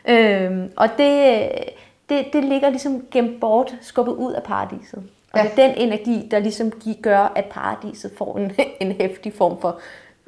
Øhm, 0.05 0.71
og 0.75 0.89
det, 0.97 1.49
det, 2.09 2.25
det 2.33 2.43
ligger 2.43 2.69
ligesom 2.69 3.05
gemt 3.11 3.39
bort, 3.39 3.75
skubbet 3.81 4.13
ud 4.13 4.33
af 4.33 4.43
paradiset. 4.43 5.03
Og 5.33 5.39
ja. 5.39 5.43
det 5.43 5.63
er 5.63 5.67
den 5.67 5.77
energi, 5.77 6.27
der 6.31 6.39
ligesom 6.39 6.71
gør, 7.01 7.31
at 7.35 7.45
paradiset 7.45 8.11
får 8.17 8.37
en, 8.37 8.51
en 8.87 8.91
hæftig 8.91 9.33
form 9.33 9.61
for, 9.61 9.79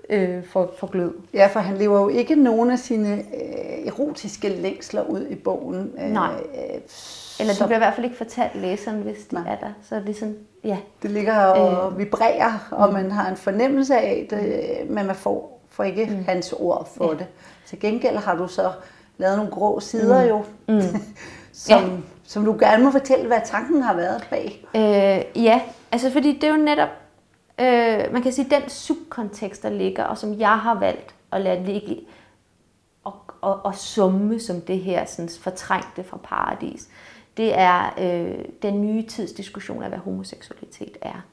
øh, 0.09 0.43
for, 0.45 0.71
for 0.77 0.87
glød. 0.87 1.13
Ja, 1.33 1.47
for 1.47 1.59
han 1.59 1.77
lever 1.77 1.99
jo 1.99 2.07
ikke 2.09 2.35
nogen 2.35 2.71
af 2.71 2.79
sine 2.79 3.13
øh, 3.13 3.87
erotiske 3.87 4.49
længsler 4.49 5.03
ud 5.03 5.25
i 5.29 5.35
bogen. 5.35 5.91
Øh, 5.99 6.11
Nej. 6.11 6.33
Eller 7.39 7.53
det 7.53 7.65
bliver 7.65 7.77
i 7.77 7.79
hvert 7.79 7.93
fald 7.93 8.05
ikke 8.05 8.17
fortalt 8.17 8.55
læseren, 8.55 9.01
hvis 9.01 9.17
det 9.17 9.31
Nej. 9.31 9.53
er 9.53 9.57
der. 9.57 9.71
Så 9.89 9.95
det 9.95 10.09
er 10.09 10.13
sådan, 10.13 10.37
ja. 10.63 10.77
Det 11.01 11.11
ligger 11.11 11.35
og 11.35 11.91
øh, 11.91 11.99
vibrerer, 11.99 12.67
og 12.71 12.87
mm. 12.87 12.93
man 12.93 13.11
har 13.11 13.29
en 13.29 13.37
fornemmelse 13.37 13.97
af 13.97 14.27
det, 14.29 14.89
men 14.89 15.05
man 15.05 15.15
får, 15.15 15.61
får 15.69 15.83
ikke 15.83 16.05
mm. 16.05 16.23
hans 16.27 16.53
ord 16.53 16.89
for 16.97 17.11
ja. 17.11 17.17
det. 17.17 17.27
Til 17.65 17.79
gengæld 17.79 18.17
har 18.17 18.35
du 18.35 18.47
så 18.47 18.71
lavet 19.17 19.37
nogle 19.37 19.51
grå 19.51 19.79
sider 19.79 20.23
mm. 20.23 20.29
jo, 20.29 20.43
mm. 20.67 20.81
som, 21.53 21.83
ja. 21.83 21.89
som 22.23 22.45
du 22.45 22.55
gerne 22.59 22.83
må 22.83 22.91
fortælle, 22.91 23.27
hvad 23.27 23.41
tanken 23.45 23.81
har 23.81 23.95
været 23.95 24.27
bag. 24.29 24.65
Øh, 24.75 25.43
ja, 25.43 25.61
altså 25.91 26.11
fordi 26.11 26.33
det 26.33 26.43
er 26.43 26.51
jo 26.51 26.63
netop, 26.63 26.89
øh, 27.59 28.13
man 28.13 28.21
kan 28.21 28.31
sige, 28.31 28.49
den 28.49 28.69
subkontekst, 28.69 29.63
der 29.63 29.69
ligger, 29.69 30.03
og 30.03 30.17
som 30.17 30.39
jeg 30.39 30.59
har 30.59 30.79
valgt 30.79 31.15
at 31.31 31.41
lade 31.41 31.63
ligge 31.63 31.99
og, 33.03 33.15
og, 33.41 33.65
og 33.65 33.75
summe 33.75 34.39
som 34.39 34.61
det 34.61 34.79
her 34.79 35.05
sådan 35.05 35.29
fortrængte 35.41 36.03
fra 36.03 36.17
paradis, 36.23 36.87
det 37.37 37.59
er 37.59 37.93
øh, 37.99 38.45
den 38.61 38.81
nye 38.81 39.07
tids 39.07 39.31
diskussion 39.31 39.83
af, 39.83 39.89
hvad 39.89 39.99
homoseksualitet 39.99 40.97
er 41.01 41.25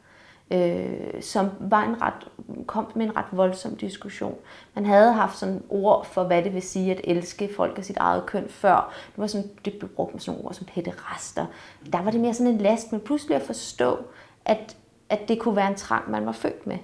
øh, 0.50 1.22
som 1.22 1.50
var 1.60 1.82
en 1.84 2.02
ret, 2.02 2.28
kom 2.66 2.92
med 2.94 3.06
en 3.06 3.16
ret 3.16 3.26
voldsom 3.32 3.76
diskussion. 3.76 4.34
Man 4.74 4.86
havde 4.86 5.12
haft 5.12 5.38
sådan 5.38 5.62
ord 5.68 6.06
for, 6.06 6.24
hvad 6.24 6.42
det 6.42 6.54
vil 6.54 6.62
sige 6.62 6.92
at 6.92 7.00
elske 7.04 7.50
folk 7.56 7.78
af 7.78 7.84
sit 7.84 7.96
eget 7.96 8.26
køn 8.26 8.48
før. 8.48 8.92
Det 9.06 9.18
var 9.18 9.26
sådan, 9.26 9.50
det 9.64 9.72
blev 9.78 9.90
brugt 9.90 10.14
med 10.14 10.20
sådan 10.20 10.40
ord 10.44 10.54
som 10.54 10.66
pæderaster. 10.66 11.46
Der 11.92 12.02
var 12.02 12.10
det 12.10 12.20
mere 12.20 12.34
sådan 12.34 12.52
en 12.52 12.58
last, 12.58 12.92
men 12.92 13.00
pludselig 13.00 13.36
at 13.36 13.42
forstå, 13.42 13.98
at, 14.44 14.76
at 15.08 15.28
det 15.28 15.38
kunne 15.38 15.56
være 15.56 15.68
en 15.68 15.76
trang, 15.76 16.10
man 16.10 16.26
var 16.26 16.32
født 16.32 16.66
med. 16.66 16.78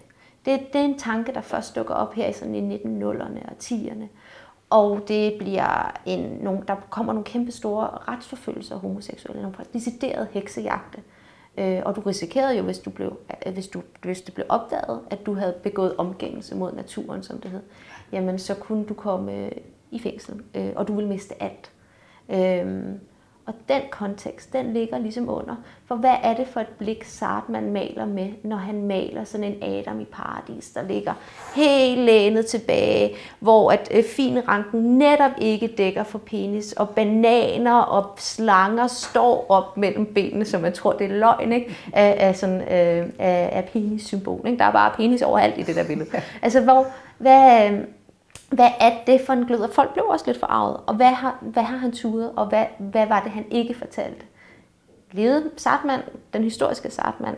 Det, 0.44 0.60
det 0.72 0.80
er 0.80 0.84
en 0.84 0.98
tanke, 0.98 1.34
der 1.34 1.40
først 1.40 1.76
dukker 1.76 1.94
op 1.94 2.14
her 2.14 2.28
i, 2.28 2.32
sådan 2.32 2.54
i 2.54 2.76
1900'erne 2.76 3.50
og 3.50 3.56
10'erne. 3.62 4.04
Og 4.70 5.00
det 5.08 5.34
bliver 5.38 6.00
en, 6.06 6.20
nogle, 6.20 6.62
der 6.68 6.76
kommer 6.90 7.12
nogle 7.12 7.24
kæmpe 7.24 7.52
store 7.52 7.86
retsforfølgelser 8.08 8.74
af 8.74 8.80
homoseksuelle, 8.80 9.42
nogle 9.42 9.56
deciderede 9.72 10.28
heksejagte. 10.32 10.98
Øh, 10.98 11.21
Øh, 11.58 11.82
og 11.84 11.96
du 11.96 12.00
risikerede 12.00 12.56
jo, 12.56 12.62
hvis, 12.62 12.78
du 12.78 12.90
blev, 12.90 13.18
øh, 13.46 13.52
hvis, 13.52 13.68
du, 13.68 13.82
hvis 14.02 14.22
det 14.22 14.34
blev 14.34 14.46
opdaget, 14.48 15.00
at 15.10 15.26
du 15.26 15.34
havde 15.34 15.54
begået 15.62 15.96
omgængelse 15.96 16.56
mod 16.56 16.72
naturen, 16.72 17.22
som 17.22 17.40
det 17.40 17.50
hed, 17.50 17.62
jamen 18.12 18.38
så 18.38 18.54
kunne 18.54 18.84
du 18.84 18.94
komme 18.94 19.44
øh, 19.46 19.52
i 19.90 19.98
fængsel, 19.98 20.42
øh, 20.54 20.72
og 20.76 20.88
du 20.88 20.94
ville 20.94 21.08
miste 21.08 21.42
alt. 21.42 21.72
Øh, 22.28 22.94
og 23.46 23.54
den 23.68 23.82
kontekst, 23.90 24.52
den 24.52 24.72
ligger 24.72 24.98
ligesom 24.98 25.28
under. 25.28 25.54
For 25.86 25.94
hvad 25.94 26.14
er 26.22 26.34
det 26.34 26.46
for 26.46 26.60
et 26.60 26.68
blik, 26.78 27.04
man 27.48 27.72
maler 27.72 28.06
med, 28.06 28.28
når 28.44 28.56
han 28.56 28.86
maler 28.86 29.24
sådan 29.24 29.44
en 29.44 29.62
Adam 29.62 30.00
i 30.00 30.04
paradis, 30.04 30.70
der 30.70 30.82
ligger 30.82 31.12
helt 31.54 32.00
lænet 32.00 32.46
tilbage, 32.46 33.14
hvor 33.40 33.70
at 33.70 33.88
øh, 33.94 34.04
finranken 34.04 34.98
netop 34.98 35.30
ikke 35.38 35.66
dækker 35.66 36.04
for 36.04 36.18
penis, 36.18 36.72
og 36.72 36.88
bananer 36.88 37.74
og 37.74 38.10
slanger 38.16 38.86
står 38.86 39.46
op 39.48 39.76
mellem 39.76 40.14
benene, 40.14 40.44
som 40.44 40.60
man 40.60 40.72
tror, 40.72 40.92
det 40.92 41.10
er 41.10 41.14
løgn, 41.18 41.52
ikke? 41.52 41.76
Af, 41.92 42.16
af, 42.28 42.36
sådan, 42.36 42.60
øh, 42.60 43.08
af, 43.18 43.48
af 43.52 43.68
penis-symbol. 43.72 44.46
Ikke? 44.46 44.58
Der 44.58 44.64
er 44.64 44.72
bare 44.72 44.92
penis 44.96 45.22
overalt 45.22 45.58
i 45.58 45.62
det 45.62 45.76
der 45.76 45.86
billede. 45.86 46.10
Altså, 46.42 46.60
hvor, 46.60 46.86
hvad, 47.18 47.70
øh, 47.70 47.78
hvad 48.52 48.70
er 48.80 48.92
det 49.06 49.20
for 49.20 49.32
en 49.32 49.46
glød? 49.46 49.60
Og 49.60 49.70
folk 49.70 49.92
blev 49.92 50.04
også 50.04 50.26
lidt 50.26 50.40
forarvet. 50.40 50.80
Og 50.86 50.94
hvad 50.94 51.10
har, 51.10 51.38
hvad 51.40 51.62
har 51.62 51.76
han 51.76 51.92
turet, 51.92 52.32
og 52.36 52.46
hvad, 52.46 52.66
hvad 52.78 53.06
var 53.06 53.22
det, 53.22 53.30
han 53.30 53.44
ikke 53.50 53.74
fortalte? 53.74 54.26
Levede 55.12 55.50
Sartman, 55.56 56.00
den 56.32 56.42
historiske 56.42 56.90
Sartman, 56.90 57.36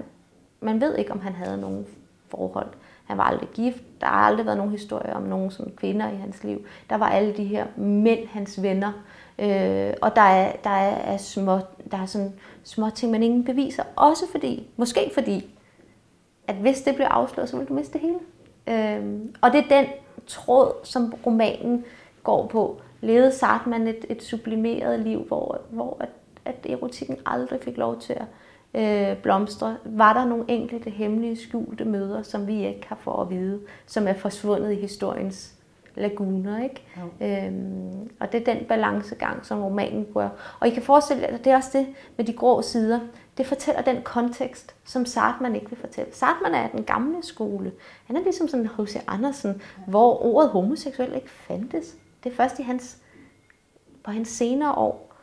man 0.60 0.80
ved 0.80 0.96
ikke, 0.96 1.12
om 1.12 1.20
han 1.20 1.32
havde 1.32 1.60
nogen 1.60 1.86
forhold. 2.28 2.68
Han 3.04 3.18
var 3.18 3.24
aldrig 3.24 3.48
gift. 3.48 3.82
Der 4.00 4.06
har 4.06 4.14
aldrig 4.14 4.46
været 4.46 4.58
nogen 4.58 4.72
historie 4.72 5.16
om 5.16 5.22
nogen 5.22 5.50
som 5.50 5.70
kvinder 5.76 6.10
i 6.10 6.16
hans 6.16 6.44
liv. 6.44 6.66
Der 6.90 6.96
var 6.96 7.08
alle 7.08 7.36
de 7.36 7.44
her 7.44 7.66
mænd, 7.76 8.28
hans 8.28 8.62
venner. 8.62 8.92
Øh, 9.38 9.94
og 10.02 10.16
der 10.16 10.22
er, 10.22 10.52
der 10.64 10.70
er, 10.70 11.12
er, 11.12 11.16
små, 11.16 11.58
der 11.90 11.98
er 11.98 12.06
sådan 12.06 12.32
små 12.64 12.90
ting, 12.90 13.12
man 13.12 13.22
ingen 13.22 13.44
beviser. 13.44 13.82
Også 13.96 14.24
fordi, 14.30 14.68
måske 14.76 15.10
fordi, 15.14 15.50
at 16.48 16.54
hvis 16.54 16.82
det 16.82 16.94
blev 16.94 17.06
afsløret, 17.10 17.48
så 17.48 17.56
ville 17.56 17.68
du 17.68 17.74
miste 17.74 17.92
det 17.92 18.00
hele. 18.00 18.18
Øh, 18.66 19.20
og 19.40 19.52
det 19.52 19.64
er 19.64 19.80
den 19.80 19.86
tråd, 20.26 20.72
som 20.82 21.14
romanen 21.26 21.84
går 22.22 22.46
på. 22.46 22.80
Levede 23.00 23.32
Sartman 23.32 23.86
et, 23.86 24.04
et 24.08 24.22
sublimeret 24.22 25.00
liv, 25.00 25.22
hvor, 25.22 25.60
hvor 25.70 25.96
at, 26.00 26.08
at 26.44 26.66
erotikken 26.68 27.16
aldrig 27.26 27.60
fik 27.62 27.76
lov 27.76 28.00
til 28.00 28.12
at 28.12 28.26
øh, 28.74 29.16
blomstre? 29.22 29.76
Var 29.84 30.12
der 30.12 30.24
nogle 30.24 30.44
enkelte 30.48 30.90
hemmelige, 30.90 31.36
skjulte 31.36 31.84
møder, 31.84 32.22
som 32.22 32.46
vi 32.46 32.66
ikke 32.66 32.86
har 32.86 32.96
fået 32.96 33.20
at 33.20 33.30
vide, 33.30 33.60
som 33.86 34.08
er 34.08 34.14
forsvundet 34.14 34.72
i 34.72 34.80
historiens 34.80 35.54
laguner, 35.96 36.62
ikke? 36.62 36.82
Ja. 37.20 37.46
Øhm, 37.46 38.10
og 38.20 38.32
det 38.32 38.40
er 38.40 38.54
den 38.54 38.64
balancegang, 38.64 39.46
som 39.46 39.62
romanen 39.62 40.06
gør. 40.14 40.28
Og 40.60 40.68
I 40.68 40.70
kan 40.70 40.82
forestille 40.82 41.22
jer, 41.22 41.34
at 41.34 41.44
det 41.44 41.52
er 41.52 41.56
også 41.56 41.78
det 41.78 41.86
med 42.16 42.24
de 42.24 42.32
grå 42.32 42.62
sider. 42.62 43.00
Det 43.38 43.46
fortæller 43.46 43.82
den 43.82 44.02
kontekst, 44.02 44.74
som 44.84 45.06
Sartman 45.06 45.54
ikke 45.54 45.70
vil 45.70 45.78
fortælle. 45.78 46.14
Sartman 46.14 46.54
er 46.54 46.68
den 46.68 46.84
gamle 46.84 47.22
skole. 47.22 47.72
Han 48.04 48.16
er 48.16 48.22
ligesom 48.22 48.48
sådan 48.48 48.66
H.C. 48.78 48.96
Andersen, 49.06 49.62
hvor 49.86 50.24
ordet 50.24 50.50
homoseksuel 50.50 51.14
ikke 51.14 51.30
fandtes. 51.30 51.96
Det 52.24 52.32
er 52.32 52.36
først 52.36 52.58
i 52.58 52.62
hans, 52.62 52.98
på 54.04 54.10
hans 54.10 54.28
senere 54.28 54.72
år. 54.72 55.13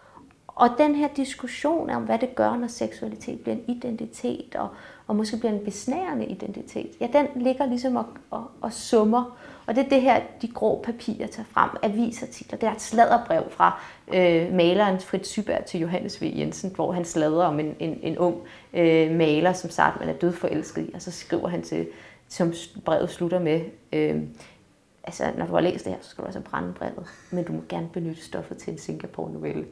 Og 0.55 0.69
den 0.77 0.95
her 0.95 1.07
diskussion 1.07 1.89
om, 1.89 2.03
hvad 2.03 2.19
det 2.19 2.35
gør, 2.35 2.57
når 2.57 2.67
seksualitet 2.67 3.39
bliver 3.39 3.55
en 3.55 3.75
identitet, 3.75 4.55
og, 4.55 4.69
og 5.07 5.15
måske 5.15 5.37
bliver 5.37 5.53
en 5.53 5.65
besnærende 5.65 6.25
identitet, 6.25 6.91
ja, 6.99 7.07
den 7.13 7.43
ligger 7.43 7.65
ligesom 7.65 7.95
og, 7.95 8.05
og, 8.31 8.51
og 8.61 8.73
summer 8.73 9.37
og 9.71 9.75
det 9.75 9.85
er 9.85 9.89
det 9.89 10.01
her, 10.01 10.21
de 10.41 10.47
grå 10.47 10.81
papirer 10.83 11.27
tager 11.27 11.47
frem, 11.51 11.69
avisartikler. 11.83 12.57
Det 12.59 12.69
er 12.69 12.73
et 12.73 12.81
sladderbrev 12.81 13.43
fra 13.49 13.81
øh, 14.13 14.53
maleren 14.53 14.99
Fritz 14.99 15.29
Syberg 15.29 15.65
til 15.65 15.79
Johannes 15.79 16.21
V. 16.21 16.31
Jensen, 16.35 16.71
hvor 16.75 16.91
han 16.91 17.05
sladrer 17.05 17.45
om 17.45 17.59
en, 17.59 17.75
en, 17.79 17.99
en 18.03 18.17
ung 18.17 18.35
øh, 18.73 19.11
maler, 19.11 19.53
som 19.53 19.69
sagt 19.69 19.99
man 19.99 20.09
er 20.09 20.13
dødforelsket 20.13 20.81
i, 20.81 20.91
og 20.93 21.01
så 21.01 21.11
skriver 21.11 21.47
han 21.47 21.61
til, 21.61 21.87
som 22.27 22.53
brevet 22.85 23.09
slutter 23.09 23.39
med, 23.39 23.61
øh, 23.93 24.21
altså 25.03 25.23
når 25.37 25.45
du 25.45 25.53
har 25.53 25.61
læst 25.61 25.85
det 25.85 25.93
her, 25.93 25.99
så 26.01 26.09
skal 26.09 26.21
du 26.21 26.25
altså 26.25 26.41
brænde 26.41 26.73
brevet, 26.73 27.07
men 27.31 27.43
du 27.43 27.51
må 27.53 27.61
gerne 27.69 27.89
benytte 27.93 28.23
stoffet 28.23 28.57
til 28.57 28.73
en 28.73 28.79
Singapore-novelle. 28.79 29.65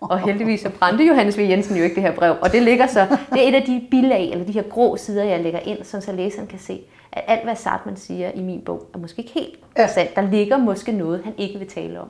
Og 0.00 0.18
heldigvis 0.18 0.60
så 0.60 0.70
brændte 0.70 1.04
Johannes 1.04 1.38
V. 1.38 1.40
Jensen 1.40 1.76
jo 1.76 1.84
ikke 1.84 1.94
det 1.94 2.02
her 2.02 2.14
brev. 2.14 2.36
Og 2.40 2.52
det 2.52 2.62
ligger 2.62 2.86
så, 2.86 3.06
det 3.32 3.44
er 3.44 3.48
et 3.48 3.54
af 3.54 3.62
de 3.62 3.86
bilag, 3.90 4.30
eller 4.32 4.44
de 4.46 4.52
her 4.52 4.62
grå 4.62 4.96
sider, 4.96 5.24
jeg 5.24 5.40
lægger 5.40 5.60
ind, 5.60 5.84
så 5.84 6.12
læseren 6.12 6.46
kan 6.46 6.58
se, 6.58 6.82
at 7.12 7.24
alt, 7.26 7.44
hvad 7.44 7.56
Sartman 7.56 7.96
siger 7.96 8.30
i 8.34 8.40
min 8.40 8.60
bog, 8.60 8.86
er 8.94 8.98
måske 8.98 9.22
ikke 9.22 9.32
helt 9.34 9.58
ja. 9.78 9.86
sandt. 9.86 10.16
Der 10.16 10.22
ligger 10.22 10.56
måske 10.56 10.92
noget, 10.92 11.20
han 11.24 11.34
ikke 11.38 11.58
vil 11.58 11.68
tale 11.68 12.00
om. 12.00 12.08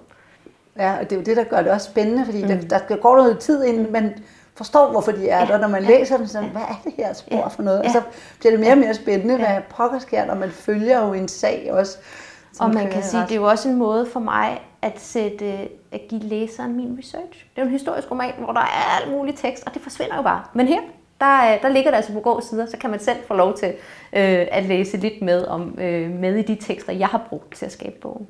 Ja, 0.76 0.92
og 0.92 1.04
det 1.04 1.12
er 1.12 1.16
jo 1.16 1.22
det, 1.22 1.36
der 1.36 1.44
gør 1.44 1.62
det 1.62 1.72
også 1.72 1.90
spændende, 1.90 2.24
fordi 2.24 2.42
mm. 2.42 2.48
der, 2.48 2.78
der 2.78 2.96
går 2.96 3.16
noget 3.16 3.38
tid, 3.38 3.64
inden 3.64 3.92
man 3.92 4.14
forstår, 4.54 4.90
hvorfor 4.90 5.12
de 5.12 5.28
er 5.28 5.40
ja. 5.40 5.46
der. 5.46 5.58
Når 5.58 5.68
man 5.68 5.82
ja. 5.82 5.88
læser 5.88 6.16
dem, 6.16 6.26
så 6.26 6.40
hvad 6.40 6.62
er 6.62 6.80
det 6.84 6.92
her 6.96 7.12
spor 7.12 7.36
ja. 7.36 7.46
for 7.46 7.62
noget? 7.62 7.82
Ja. 7.82 7.84
Og 7.84 7.90
så 7.92 8.02
bliver 8.38 8.50
det 8.50 8.60
mere 8.60 8.72
og 8.72 8.78
mere 8.78 8.94
spændende, 8.94 9.34
ja. 9.34 9.40
hvad 9.40 9.62
pokker 9.70 9.98
sker, 9.98 10.24
når 10.24 10.34
man 10.34 10.50
følger 10.50 11.06
jo 11.06 11.12
en 11.12 11.28
sag 11.28 11.68
også. 11.72 11.98
Og 12.60 12.74
man 12.74 12.90
kan 12.90 13.02
sige, 13.02 13.22
det 13.22 13.30
er 13.30 13.36
jo 13.36 13.44
også 13.44 13.68
en 13.68 13.76
måde 13.76 14.06
for 14.06 14.20
mig 14.20 14.60
at, 14.82 15.00
sætte, 15.00 15.52
øh, 15.52 15.66
at 15.92 16.00
give 16.08 16.20
læseren 16.20 16.76
min 16.76 16.98
research. 16.98 17.46
Det 17.54 17.56
er 17.56 17.62
jo 17.62 17.66
en 17.66 17.72
historisk 17.72 18.10
roman, 18.10 18.32
hvor 18.38 18.52
der 18.52 18.60
er 18.60 19.00
alt 19.00 19.10
muligt 19.10 19.38
tekst, 19.38 19.64
og 19.66 19.74
det 19.74 19.82
forsvinder 19.82 20.16
jo 20.16 20.22
bare. 20.22 20.42
Men 20.54 20.68
her, 20.68 20.80
der, 21.20 21.54
øh, 21.54 21.62
der 21.62 21.68
ligger 21.68 21.90
det 21.90 21.96
altså 21.96 22.12
på 22.12 22.20
gå 22.20 22.40
sider, 22.40 22.66
så 22.66 22.76
kan 22.76 22.90
man 22.90 23.00
selv 23.00 23.18
få 23.26 23.34
lov 23.34 23.56
til 23.56 23.68
øh, 24.12 24.46
at 24.50 24.64
læse 24.64 24.96
lidt 24.96 25.22
med, 25.22 25.46
om, 25.46 25.78
øh, 25.78 26.10
med 26.10 26.36
i 26.36 26.42
de 26.42 26.54
tekster, 26.54 26.92
jeg 26.92 27.08
har 27.08 27.26
brugt 27.28 27.56
til 27.56 27.66
at 27.66 27.72
skabe 27.72 27.96
bogen. 28.00 28.26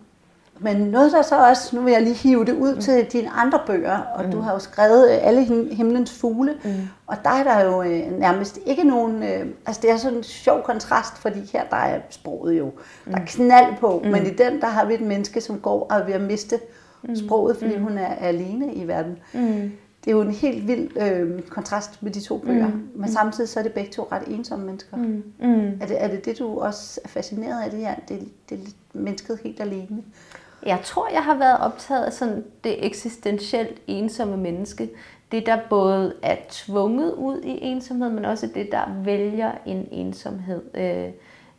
Men 0.62 0.76
noget 0.76 1.12
der 1.12 1.22
så 1.22 1.48
også, 1.48 1.76
nu 1.76 1.82
vil 1.82 1.92
jeg 1.92 2.02
lige 2.02 2.14
hive 2.14 2.44
det 2.44 2.52
ud 2.52 2.74
mm. 2.74 2.80
til 2.80 3.06
dine 3.12 3.30
andre 3.30 3.60
bøger, 3.66 3.98
og 3.98 4.24
mm. 4.24 4.30
du 4.30 4.40
har 4.40 4.52
jo 4.52 4.58
skrevet 4.58 5.10
øh, 5.10 5.18
Alle 5.26 5.44
himlens 5.74 6.12
fugle, 6.12 6.54
mm. 6.64 6.70
og 7.06 7.16
der 7.24 7.30
er 7.30 7.44
der 7.44 7.64
jo 7.64 7.82
øh, 7.82 8.18
nærmest 8.18 8.58
ikke 8.66 8.84
nogen, 8.84 9.22
øh, 9.22 9.46
altså 9.66 9.82
det 9.82 9.90
er 9.90 9.96
sådan 9.96 10.18
en 10.18 10.24
sjov 10.24 10.62
kontrast, 10.62 11.18
fordi 11.18 11.50
her 11.52 11.64
der 11.64 11.76
er 11.76 12.00
sproget 12.10 12.58
jo, 12.58 12.64
mm. 12.64 13.12
der 13.12 13.20
er 13.20 13.24
knald 13.26 13.76
på, 13.80 14.00
mm. 14.04 14.10
men 14.10 14.26
i 14.26 14.30
den 14.30 14.60
der 14.60 14.66
har 14.66 14.84
vi 14.84 14.94
et 14.94 15.00
menneske, 15.00 15.40
som 15.40 15.60
går 15.60 15.86
og 15.90 16.00
er 16.00 16.04
ved 16.04 16.14
at 16.14 16.20
miste 16.20 16.58
mm. 17.02 17.16
sproget, 17.16 17.56
fordi 17.56 17.76
mm. 17.76 17.82
hun 17.82 17.98
er 17.98 18.14
alene 18.14 18.74
i 18.74 18.88
verden. 18.88 19.18
Mm. 19.34 19.72
det 20.04 20.10
er 20.10 20.12
jo 20.12 20.20
en 20.20 20.30
helt 20.30 20.66
vild 20.68 20.96
øh, 20.96 21.42
kontrast 21.42 22.02
med 22.02 22.10
de 22.10 22.20
to 22.20 22.38
bøger, 22.38 22.68
mm. 22.68 22.88
men 22.94 23.12
samtidig 23.12 23.48
så 23.48 23.58
er 23.58 23.62
det 23.62 23.72
begge 23.72 23.92
to 23.92 24.08
ret 24.12 24.22
ensomme 24.26 24.66
mennesker. 24.66 24.96
Mm. 24.96 25.22
Mm. 25.40 25.78
Er, 25.80 25.86
det, 25.86 26.02
er 26.02 26.08
det 26.08 26.24
det, 26.24 26.38
du 26.38 26.58
også 26.58 27.00
er 27.04 27.08
fascineret 27.08 27.62
af 27.62 27.70
det 27.70 27.80
her? 27.80 27.94
Det, 28.08 28.28
det 28.50 28.58
er 28.58 28.98
mennesket 28.98 29.38
helt 29.44 29.60
alene? 29.60 30.02
Jeg 30.66 30.80
tror, 30.84 31.08
jeg 31.12 31.24
har 31.24 31.34
været 31.34 31.60
optaget 31.60 32.04
af 32.04 32.12
sådan 32.12 32.44
det 32.64 32.86
eksistentielt 32.86 33.80
ensomme 33.86 34.36
menneske. 34.36 34.90
Det, 35.32 35.46
der 35.46 35.58
både 35.70 36.14
er 36.22 36.36
tvunget 36.48 37.12
ud 37.12 37.42
i 37.42 37.58
ensomhed, 37.62 38.10
men 38.10 38.24
også 38.24 38.46
det, 38.54 38.72
der 38.72 39.02
vælger 39.04 39.52
en 39.66 39.88
ensomhed. 39.90 40.62
Øh, 40.74 41.10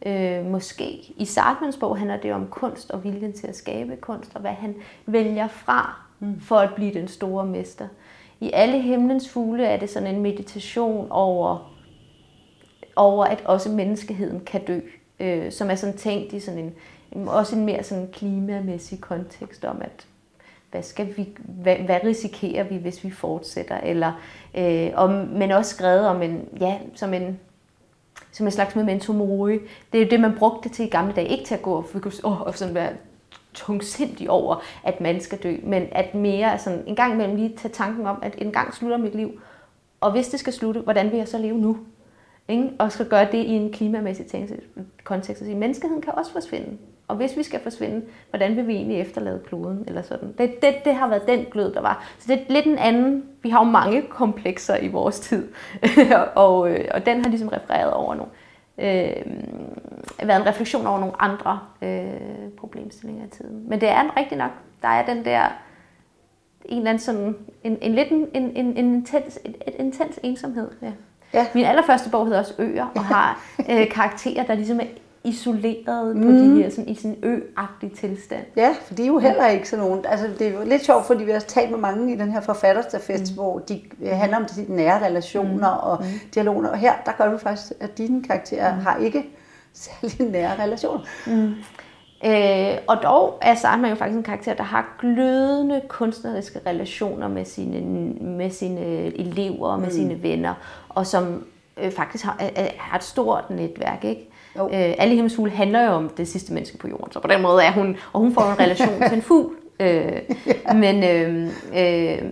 øh, 0.06 0.46
måske. 0.46 1.14
I 1.18 1.26
Sartmans 1.26 1.78
bog 1.78 1.98
handler 1.98 2.18
det 2.18 2.34
om 2.34 2.48
kunst 2.48 2.92
og 2.92 3.04
viljen 3.04 3.34
til 3.34 3.48
at 3.48 3.56
skabe 3.56 3.96
kunst, 3.96 4.32
og 4.36 4.42
hvad 4.42 4.52
han 4.52 4.76
vælger 5.06 5.48
fra 5.48 6.02
mm. 6.20 6.40
for 6.40 6.58
at 6.58 6.74
blive 6.76 6.94
den 6.94 7.08
store 7.08 7.46
mester. 7.46 7.88
I 8.40 8.52
alle 8.54 8.82
himlens 8.82 9.30
fugle 9.30 9.66
er 9.66 9.78
det 9.78 9.90
sådan 9.90 10.16
en 10.16 10.22
meditation 10.22 11.08
over, 11.10 11.74
over 12.96 13.26
at 13.26 13.42
også 13.46 13.70
menneskeheden 13.70 14.40
kan 14.46 14.66
dø, 14.66 14.80
øh, 15.20 15.52
som 15.52 15.70
er 15.70 15.76
sådan 15.76 15.98
tænkt 15.98 16.34
i 16.34 16.40
sådan 16.40 16.60
en, 16.60 16.74
også 17.28 17.56
en 17.56 17.66
mere 17.66 17.84
sådan 17.84 18.10
klimamæssig 18.14 19.02
kontekst 19.02 19.66
om, 19.66 19.82
at 19.82 20.08
hvad, 20.72 20.84
skal 20.84 21.18
vi, 21.18 21.30
hvad, 21.40 21.76
hvad 21.76 22.00
risikerer 22.04 22.64
vi, 22.64 22.78
hvis 22.78 23.04
vi 23.04 23.12
fortsætter? 23.12 23.78
Eller, 23.78 24.12
øh, 24.58 24.92
om, 24.96 25.10
men 25.10 25.52
også 25.52 25.76
skrevet 25.76 26.08
om 26.08 26.22
en, 26.22 26.48
ja, 26.60 26.78
som 26.96 27.14
en, 27.14 27.40
som 28.32 28.46
en 28.46 28.52
slags 28.52 28.76
memento 28.76 29.14
mori. 29.14 29.60
Det 29.92 30.02
er 30.02 30.04
jo 30.06 30.10
det, 30.10 30.20
man 30.20 30.36
brugte 30.38 30.70
til 30.70 30.86
i 30.86 30.90
gamle 30.90 31.14
dage. 31.14 31.28
Ikke 31.28 31.46
til 31.46 31.56
at 31.56 31.62
gå 31.62 31.74
og, 31.74 31.86
oh, 32.24 32.42
og 32.42 32.58
sådan 32.58 32.76
være 32.76 32.94
tungsindig 33.54 34.30
over, 34.30 34.64
at 34.84 35.02
man 35.02 35.22
skal 35.22 35.38
dø, 35.44 35.58
men 35.64 35.88
at 35.92 36.16
mere 36.16 36.58
sådan, 36.58 36.84
en 36.88 36.96
gang 36.96 37.14
imellem 37.14 37.36
lige 37.36 37.58
tage 37.58 37.74
tanken 37.74 38.08
om, 38.08 38.20
at 38.22 38.36
en 38.38 38.52
gang 38.52 38.74
slutter 38.74 38.98
mit 38.98 39.16
liv, 39.16 39.42
og 40.02 40.12
hvis 40.12 40.28
det 40.28 40.40
skal 40.40 40.54
slutte, 40.54 40.82
hvordan 40.82 41.12
vil 41.12 41.18
jeg 41.18 41.28
så 41.28 41.38
leve 41.38 41.58
nu? 41.58 41.78
Ikke? 42.48 42.70
Og 42.80 42.92
skal 42.92 43.10
gøre 43.10 43.32
det 43.32 43.38
i 43.38 43.50
en 43.50 43.72
klimamæssig 43.72 44.26
kontekst 45.04 45.42
og 45.42 45.46
sige, 45.46 45.58
menneskeheden 45.58 46.02
kan 46.02 46.14
også 46.16 46.32
forsvinde. 46.32 46.78
Og 47.12 47.18
hvis 47.18 47.38
vi 47.38 47.44
skal 47.44 47.60
forsvinde, 47.60 48.02
hvordan 48.30 48.56
vil 48.56 48.68
vi 48.68 48.74
egentlig 48.74 49.00
efterlade 49.02 49.42
kloden? 49.48 49.84
Eller 49.88 50.02
sådan. 50.02 50.34
Det, 50.38 50.62
det, 50.62 50.76
det 50.86 50.96
har 50.96 51.08
været 51.08 51.28
den 51.28 51.46
glød, 51.52 51.74
der 51.74 51.82
var. 51.82 52.14
Så 52.20 52.34
det 52.34 52.42
er 52.42 52.54
lidt 52.54 52.66
en 52.66 52.78
anden. 52.78 53.24
Vi 53.42 53.50
har 53.50 53.66
jo 53.66 53.72
mange 53.72 54.02
komplekser 54.02 54.78
i 54.78 54.88
vores 54.88 55.20
tid. 55.20 55.48
og, 56.36 56.72
øh, 56.72 56.88
og 56.94 57.06
den 57.06 57.22
har 57.22 57.30
ligesom 57.30 57.48
refereret 57.48 57.94
over 57.94 58.16
nogle. 58.16 58.32
Øh, 58.78 59.26
været 60.24 60.42
en 60.42 60.48
refleksion 60.48 60.88
over 60.88 61.00
nogle 61.00 61.22
andre 61.22 61.60
øh, 61.82 62.50
problemstillinger 62.58 63.26
i 63.26 63.30
tiden. 63.30 63.70
Men 63.70 63.82
det 63.82 63.90
er 63.90 64.02
en 64.02 64.18
rigtig 64.18 64.38
nok. 64.38 64.52
Der 64.82 64.88
er 64.88 65.06
den 65.06 65.26
der 65.26 65.48
en 66.66 66.78
eller 66.78 66.90
anden 66.90 67.02
sådan, 67.02 67.36
en, 67.64 67.78
en 67.82 67.96
lidt 67.96 68.12
en, 68.12 68.28
en, 68.34 68.52
en, 68.56 68.78
en 68.78 68.94
intens, 68.94 69.40
et, 69.46 69.56
et 69.68 69.76
intens 69.80 70.20
ensomhed. 70.24 70.72
Ja. 70.82 70.92
Ja. 71.34 71.46
Min 71.54 71.66
allerførste 71.66 72.10
bog 72.10 72.26
hedder 72.26 72.40
også 72.40 72.54
Øer, 72.58 72.88
og 72.96 73.06
har 73.16 73.42
øh, 73.70 73.90
karakterer, 73.90 74.46
der 74.46 74.56
ligesom 74.56 74.80
er 74.80 74.86
isoleret 75.24 76.16
mm. 76.16 76.22
på 76.22 76.32
de 76.32 76.56
her, 76.56 76.70
sådan, 76.70 76.90
i 76.90 76.96
sådan 76.96 77.12
en 77.12 77.24
ø-agtig 77.24 77.92
tilstand. 77.92 78.46
Ja, 78.56 78.76
for 78.86 78.94
de 78.94 79.04
er 79.04 79.08
jo 79.08 79.20
heller 79.20 79.48
ikke 79.48 79.70
sådan 79.70 79.86
nogen. 79.86 80.06
Altså, 80.06 80.30
det 80.40 80.48
er 80.48 80.52
jo 80.52 80.64
lidt 80.66 80.86
sjovt, 80.86 81.06
fordi 81.06 81.24
vi 81.24 81.32
har 81.32 81.40
talt 81.40 81.72
med 81.72 81.80
mange 81.80 82.14
i 82.14 82.18
den 82.18 82.32
her 82.32 82.42
forfatterstafest, 82.42 83.32
mm. 83.32 83.36
hvor 83.36 83.60
de 83.60 83.82
øh, 84.02 84.10
handler 84.10 84.38
om 84.38 84.46
de 84.46 84.66
nære 84.68 85.06
relationer 85.06 85.74
mm. 85.74 85.90
og 85.90 85.98
mm. 86.02 86.30
dialoger. 86.34 86.68
Og 86.68 86.78
her, 86.78 86.94
der 87.06 87.12
gør 87.18 87.32
du 87.32 87.38
faktisk, 87.38 87.72
at 87.80 87.98
dine 87.98 88.24
karakterer 88.24 88.76
mm. 88.76 88.82
har 88.82 88.98
ikke 88.98 89.26
særlig 89.74 90.32
nære 90.32 90.64
relationer. 90.64 91.02
Mm. 91.28 91.54
Øh, 92.26 92.78
og 92.88 92.98
dog 93.04 93.38
er 93.42 93.56
Sandman 93.56 93.90
jo 93.90 93.96
faktisk 93.96 94.18
en 94.18 94.24
karakter, 94.24 94.54
der 94.54 94.64
har 94.64 94.96
glødende 95.00 95.82
kunstneriske 95.88 96.60
relationer 96.66 97.28
med 97.28 97.46
sine, 97.46 97.82
med 98.22 98.50
sine 98.50 98.82
elever 99.20 99.68
og 99.68 99.80
med 99.80 99.88
mm. 99.88 99.94
sine 99.94 100.24
venner, 100.24 100.54
og 100.90 101.08
som 101.08 101.46
øh, 101.78 101.92
faktisk 101.92 102.26
har, 102.26 102.38
øh, 102.58 102.66
har 102.78 102.98
et 102.98 103.04
stort 103.04 103.50
netværk. 103.50 104.04
Ikke? 104.04 104.31
Jo. 104.58 104.66
Øh, 104.66 104.94
alle 104.98 105.14
himmelsfugle 105.14 105.52
handler 105.52 105.86
jo 105.86 105.92
om 105.92 106.10
det 106.10 106.28
sidste 106.28 106.54
menneske 106.54 106.78
på 106.78 106.88
jorden, 106.88 107.12
så 107.12 107.20
på 107.20 107.28
den 107.28 107.42
måde 107.42 107.64
er 107.64 107.72
hun, 107.72 107.98
og 108.14 108.20
hun 108.20 108.34
får 108.34 108.42
en 108.42 108.60
relation 108.60 109.02
til 109.08 109.14
en 109.14 109.22
fugl. 109.22 109.56
Øh, 109.82 110.22
ja. 110.48 110.74
Men 110.74 111.04
øh, 111.04 111.48
øh, 111.70 112.32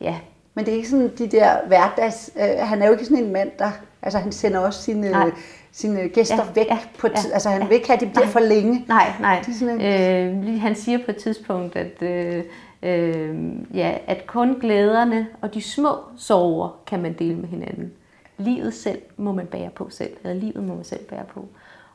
ja. 0.00 0.14
Men 0.54 0.64
det 0.64 0.72
er 0.72 0.76
ikke 0.76 0.88
sådan 0.88 1.12
de 1.18 1.26
der 1.26 1.66
hverdags... 1.66 2.30
Øh, 2.36 2.66
han 2.66 2.82
er 2.82 2.86
jo 2.86 2.92
ikke 2.92 3.04
sådan 3.04 3.24
en 3.24 3.32
mand, 3.32 3.50
der... 3.58 3.70
Altså 4.02 4.18
han 4.18 4.32
sender 4.32 4.58
også 4.58 4.82
sine, 4.82 5.10
nej. 5.10 5.30
sine 5.72 6.08
gæster 6.08 6.36
ja, 6.36 6.52
væk 6.54 6.66
ja, 6.66 6.78
på... 6.98 7.06
Ja, 7.06 7.32
altså 7.32 7.48
han 7.48 7.60
ja, 7.62 7.66
vil 7.66 7.74
ikke 7.74 7.86
have, 7.86 7.94
at 7.94 8.00
de 8.00 8.06
bliver 8.06 8.24
nej, 8.24 8.32
for 8.32 8.40
længe. 8.40 8.84
Nej, 8.88 9.12
nej. 9.20 9.38
Det 9.46 9.48
er 9.48 9.58
sådan 9.58 9.80
en... 9.80 10.44
øh, 10.44 10.60
han 10.60 10.74
siger 10.74 10.98
på 11.04 11.10
et 11.10 11.16
tidspunkt, 11.16 11.76
at... 11.76 12.02
Øh, 12.02 12.44
øh, 12.82 13.36
ja, 13.74 13.94
at 14.06 14.26
kun 14.26 14.54
glæderne 14.60 15.26
og 15.40 15.54
de 15.54 15.62
små 15.62 15.96
sorger 16.16 16.80
kan 16.86 17.02
man 17.02 17.12
dele 17.12 17.34
med 17.34 17.48
hinanden 17.48 17.92
livet 18.38 18.74
selv 18.74 19.02
må 19.16 19.32
man 19.32 19.46
bære 19.46 19.70
på 19.70 19.90
selv, 19.90 20.16
eller 20.24 20.34
livet 20.34 20.64
må 20.64 20.74
man 20.74 20.84
selv 20.84 21.04
bære 21.04 21.24
på. 21.34 21.48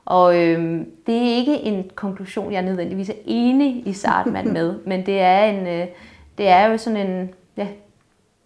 Og 0.06 0.42
øhm, 0.42 0.92
det 1.08 1.18
er 1.18 1.36
ikke 1.36 1.54
en 1.54 1.92
konklusion, 1.96 2.54
jeg 2.54 2.62
nødvendigvis 2.62 3.10
er 3.10 3.14
enig 3.26 3.88
i 3.88 3.94
Sartman 3.94 4.54
med, 4.58 4.80
men 4.86 5.06
det 5.06 5.20
er, 5.20 5.44
en, 5.44 5.68
øh, 5.68 5.88
det 6.38 6.48
er 6.48 6.66
jo 6.66 6.78
sådan 6.78 7.10
en, 7.10 7.30
ja, 7.58 7.68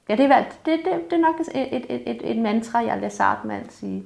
ja 0.09 0.15
det, 0.15 0.25
er, 0.25 0.43
det, 0.65 0.79
det, 0.85 0.93
det 1.09 1.13
er 1.13 1.21
nok 1.21 1.35
et, 1.39 1.75
et, 1.75 1.85
et, 2.05 2.31
et, 2.31 2.37
mantra, 2.37 2.79
jeg 2.79 2.95
lader 2.95 3.09
Sartman 3.09 3.69
sige. 3.69 4.03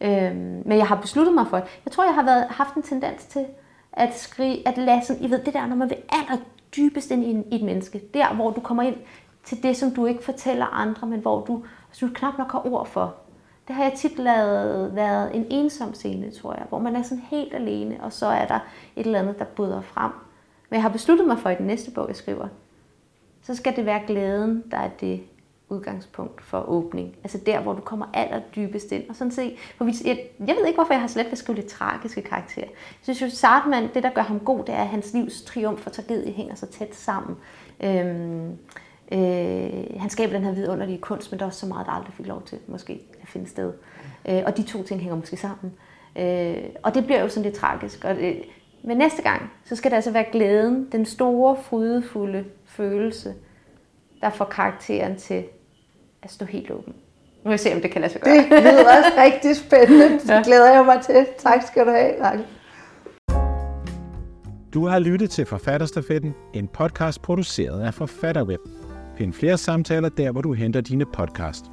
Øhm, 0.00 0.62
men 0.64 0.78
jeg 0.78 0.86
har 0.86 0.96
besluttet 0.96 1.34
mig 1.34 1.46
for 1.46 1.56
det. 1.56 1.66
Jeg 1.84 1.92
tror, 1.92 2.04
jeg 2.04 2.14
har 2.14 2.24
været, 2.24 2.46
haft 2.50 2.74
en 2.74 2.82
tendens 2.82 3.24
til 3.24 3.44
at 3.92 4.18
skrive, 4.18 4.68
at 4.68 4.78
lade 4.78 5.04
sådan, 5.04 5.24
I 5.24 5.30
ved, 5.30 5.38
det 5.38 5.54
der, 5.54 5.66
når 5.66 5.76
man 5.76 5.90
vil 5.90 5.98
aller 6.08 6.42
dybest 6.76 7.10
ind 7.10 7.24
i, 7.24 7.54
i 7.54 7.58
et 7.58 7.62
menneske, 7.62 8.02
der 8.14 8.34
hvor 8.34 8.50
du 8.50 8.60
kommer 8.60 8.82
ind 8.82 8.96
til 9.44 9.62
det, 9.62 9.76
som 9.76 9.90
du 9.90 10.06
ikke 10.06 10.24
fortæller 10.24 10.66
andre, 10.66 11.06
men 11.06 11.20
hvor 11.20 11.44
du 11.44 11.64
som 11.92 12.08
du 12.08 12.14
knap 12.14 12.38
nok 12.38 12.52
har 12.52 12.66
ord 12.66 12.86
for. 12.86 13.14
Det 13.68 13.76
har 13.76 13.84
jeg 13.84 13.92
tit 13.92 14.18
lavet, 14.18 14.94
været 14.96 15.36
en 15.36 15.46
ensom 15.50 15.94
scene, 15.94 16.30
tror 16.30 16.54
jeg, 16.54 16.66
hvor 16.68 16.78
man 16.78 16.96
er 16.96 17.02
sådan 17.02 17.24
helt 17.30 17.54
alene, 17.54 17.98
og 18.02 18.12
så 18.12 18.26
er 18.26 18.46
der 18.46 18.58
et 18.96 19.06
eller 19.06 19.18
andet, 19.18 19.38
der 19.38 19.44
bryder 19.44 19.80
frem. 19.80 20.12
Men 20.70 20.74
jeg 20.74 20.82
har 20.82 20.88
besluttet 20.88 21.26
mig 21.26 21.38
for 21.38 21.50
i 21.50 21.54
den 21.54 21.66
næste 21.66 21.90
bog, 21.90 22.08
jeg 22.08 22.16
skriver, 22.16 22.48
så 23.42 23.54
skal 23.54 23.76
det 23.76 23.86
være 23.86 24.02
glæden, 24.06 24.64
der 24.70 24.76
er 24.76 24.88
det 24.88 25.22
udgangspunkt 25.72 26.42
for 26.42 26.68
åbning. 26.68 27.16
Altså 27.24 27.38
der, 27.46 27.60
hvor 27.60 27.72
du 27.72 27.80
kommer 27.80 28.06
allerdybest 28.14 28.92
ind. 28.92 29.08
Og 29.08 29.16
sådan 29.16 29.30
se, 29.30 29.58
for 29.76 29.84
vi, 29.84 29.92
jeg, 30.04 30.18
jeg 30.46 30.56
ved 30.56 30.66
ikke, 30.66 30.76
hvorfor 30.76 30.92
jeg 30.92 31.00
har 31.00 31.08
slet 31.08 31.24
ved 31.24 31.32
at 31.32 31.38
skrive 31.38 31.56
lidt 31.56 31.66
tragiske 31.66 32.22
karakterer. 32.22 32.66
Jeg 32.66 33.14
synes 33.14 33.22
jo, 33.22 33.30
Sartman, 33.30 33.94
det 33.94 34.02
der 34.02 34.10
gør 34.10 34.22
ham 34.22 34.40
god, 34.40 34.64
det 34.64 34.74
er, 34.74 34.82
at 34.82 34.88
hans 34.88 35.12
livs 35.12 35.42
triumf 35.42 35.86
og 35.86 35.92
tragedie 35.92 36.32
hænger 36.32 36.54
så 36.54 36.66
tæt 36.66 36.94
sammen. 36.94 37.36
Øhm, 37.80 38.58
Øh, 39.12 40.00
han 40.00 40.10
skaber 40.10 40.32
den 40.32 40.44
her 40.44 40.52
vidunderlige 40.52 40.98
kunst, 40.98 41.30
men 41.30 41.38
der 41.38 41.44
er 41.44 41.48
også 41.48 41.60
så 41.60 41.66
meget, 41.66 41.86
der 41.86 41.92
aldrig 41.92 42.14
fik 42.14 42.26
lov 42.26 42.42
til 42.42 42.58
måske 42.66 43.00
at 43.22 43.28
finde 43.28 43.48
sted. 43.48 43.72
Øh, 44.28 44.42
og 44.46 44.56
de 44.56 44.62
to 44.62 44.82
ting 44.82 45.00
hænger 45.00 45.16
måske 45.16 45.36
sammen. 45.36 45.72
Øh, 46.18 46.56
og 46.82 46.94
det 46.94 47.04
bliver 47.04 47.20
jo 47.20 47.28
sådan 47.28 47.42
lidt 47.42 47.54
tragisk. 47.54 48.04
Og 48.04 48.14
det, 48.14 48.42
men 48.84 48.96
næste 48.96 49.22
gang, 49.22 49.42
så 49.64 49.76
skal 49.76 49.90
det 49.90 49.96
altså 49.96 50.10
være 50.10 50.24
glæden, 50.32 50.88
den 50.92 51.06
store, 51.06 51.56
frydefulde 51.62 52.44
følelse, 52.66 53.34
der 54.20 54.30
får 54.30 54.44
karakteren 54.44 55.16
til 55.16 55.44
at 56.22 56.30
stå 56.30 56.44
helt 56.44 56.70
åben. 56.70 56.94
Nu 57.44 57.48
vil 57.48 57.50
jeg 57.50 57.60
se, 57.60 57.74
om 57.74 57.80
det 57.80 57.90
kan 57.90 58.00
lade 58.00 58.12
sig 58.12 58.20
gøre. 58.20 58.34
Det 58.36 58.44
lyder 58.50 58.96
også 58.98 59.12
rigtig 59.24 59.56
spændende. 59.56 60.18
Det 60.18 60.44
glæder 60.44 60.72
jeg 60.72 60.84
mig 60.84 61.02
til. 61.02 61.26
Tak 61.38 61.62
skal 61.62 61.86
du 61.86 61.90
have, 61.90 62.24
Rakel. 62.24 62.44
Du 64.74 64.86
har 64.86 64.98
lyttet 64.98 65.30
til 65.30 65.46
Forfatterstafetten, 65.46 66.34
en 66.54 66.68
podcast 66.68 67.22
produceret 67.22 67.82
af 67.82 67.94
Forfatterweb. 67.94 68.60
Find 69.22 69.32
flere 69.32 69.58
samtaler 69.58 70.08
der, 70.08 70.32
hvor 70.32 70.40
du 70.42 70.52
henter 70.52 70.80
dine 70.80 71.04
podcast. 71.04 71.64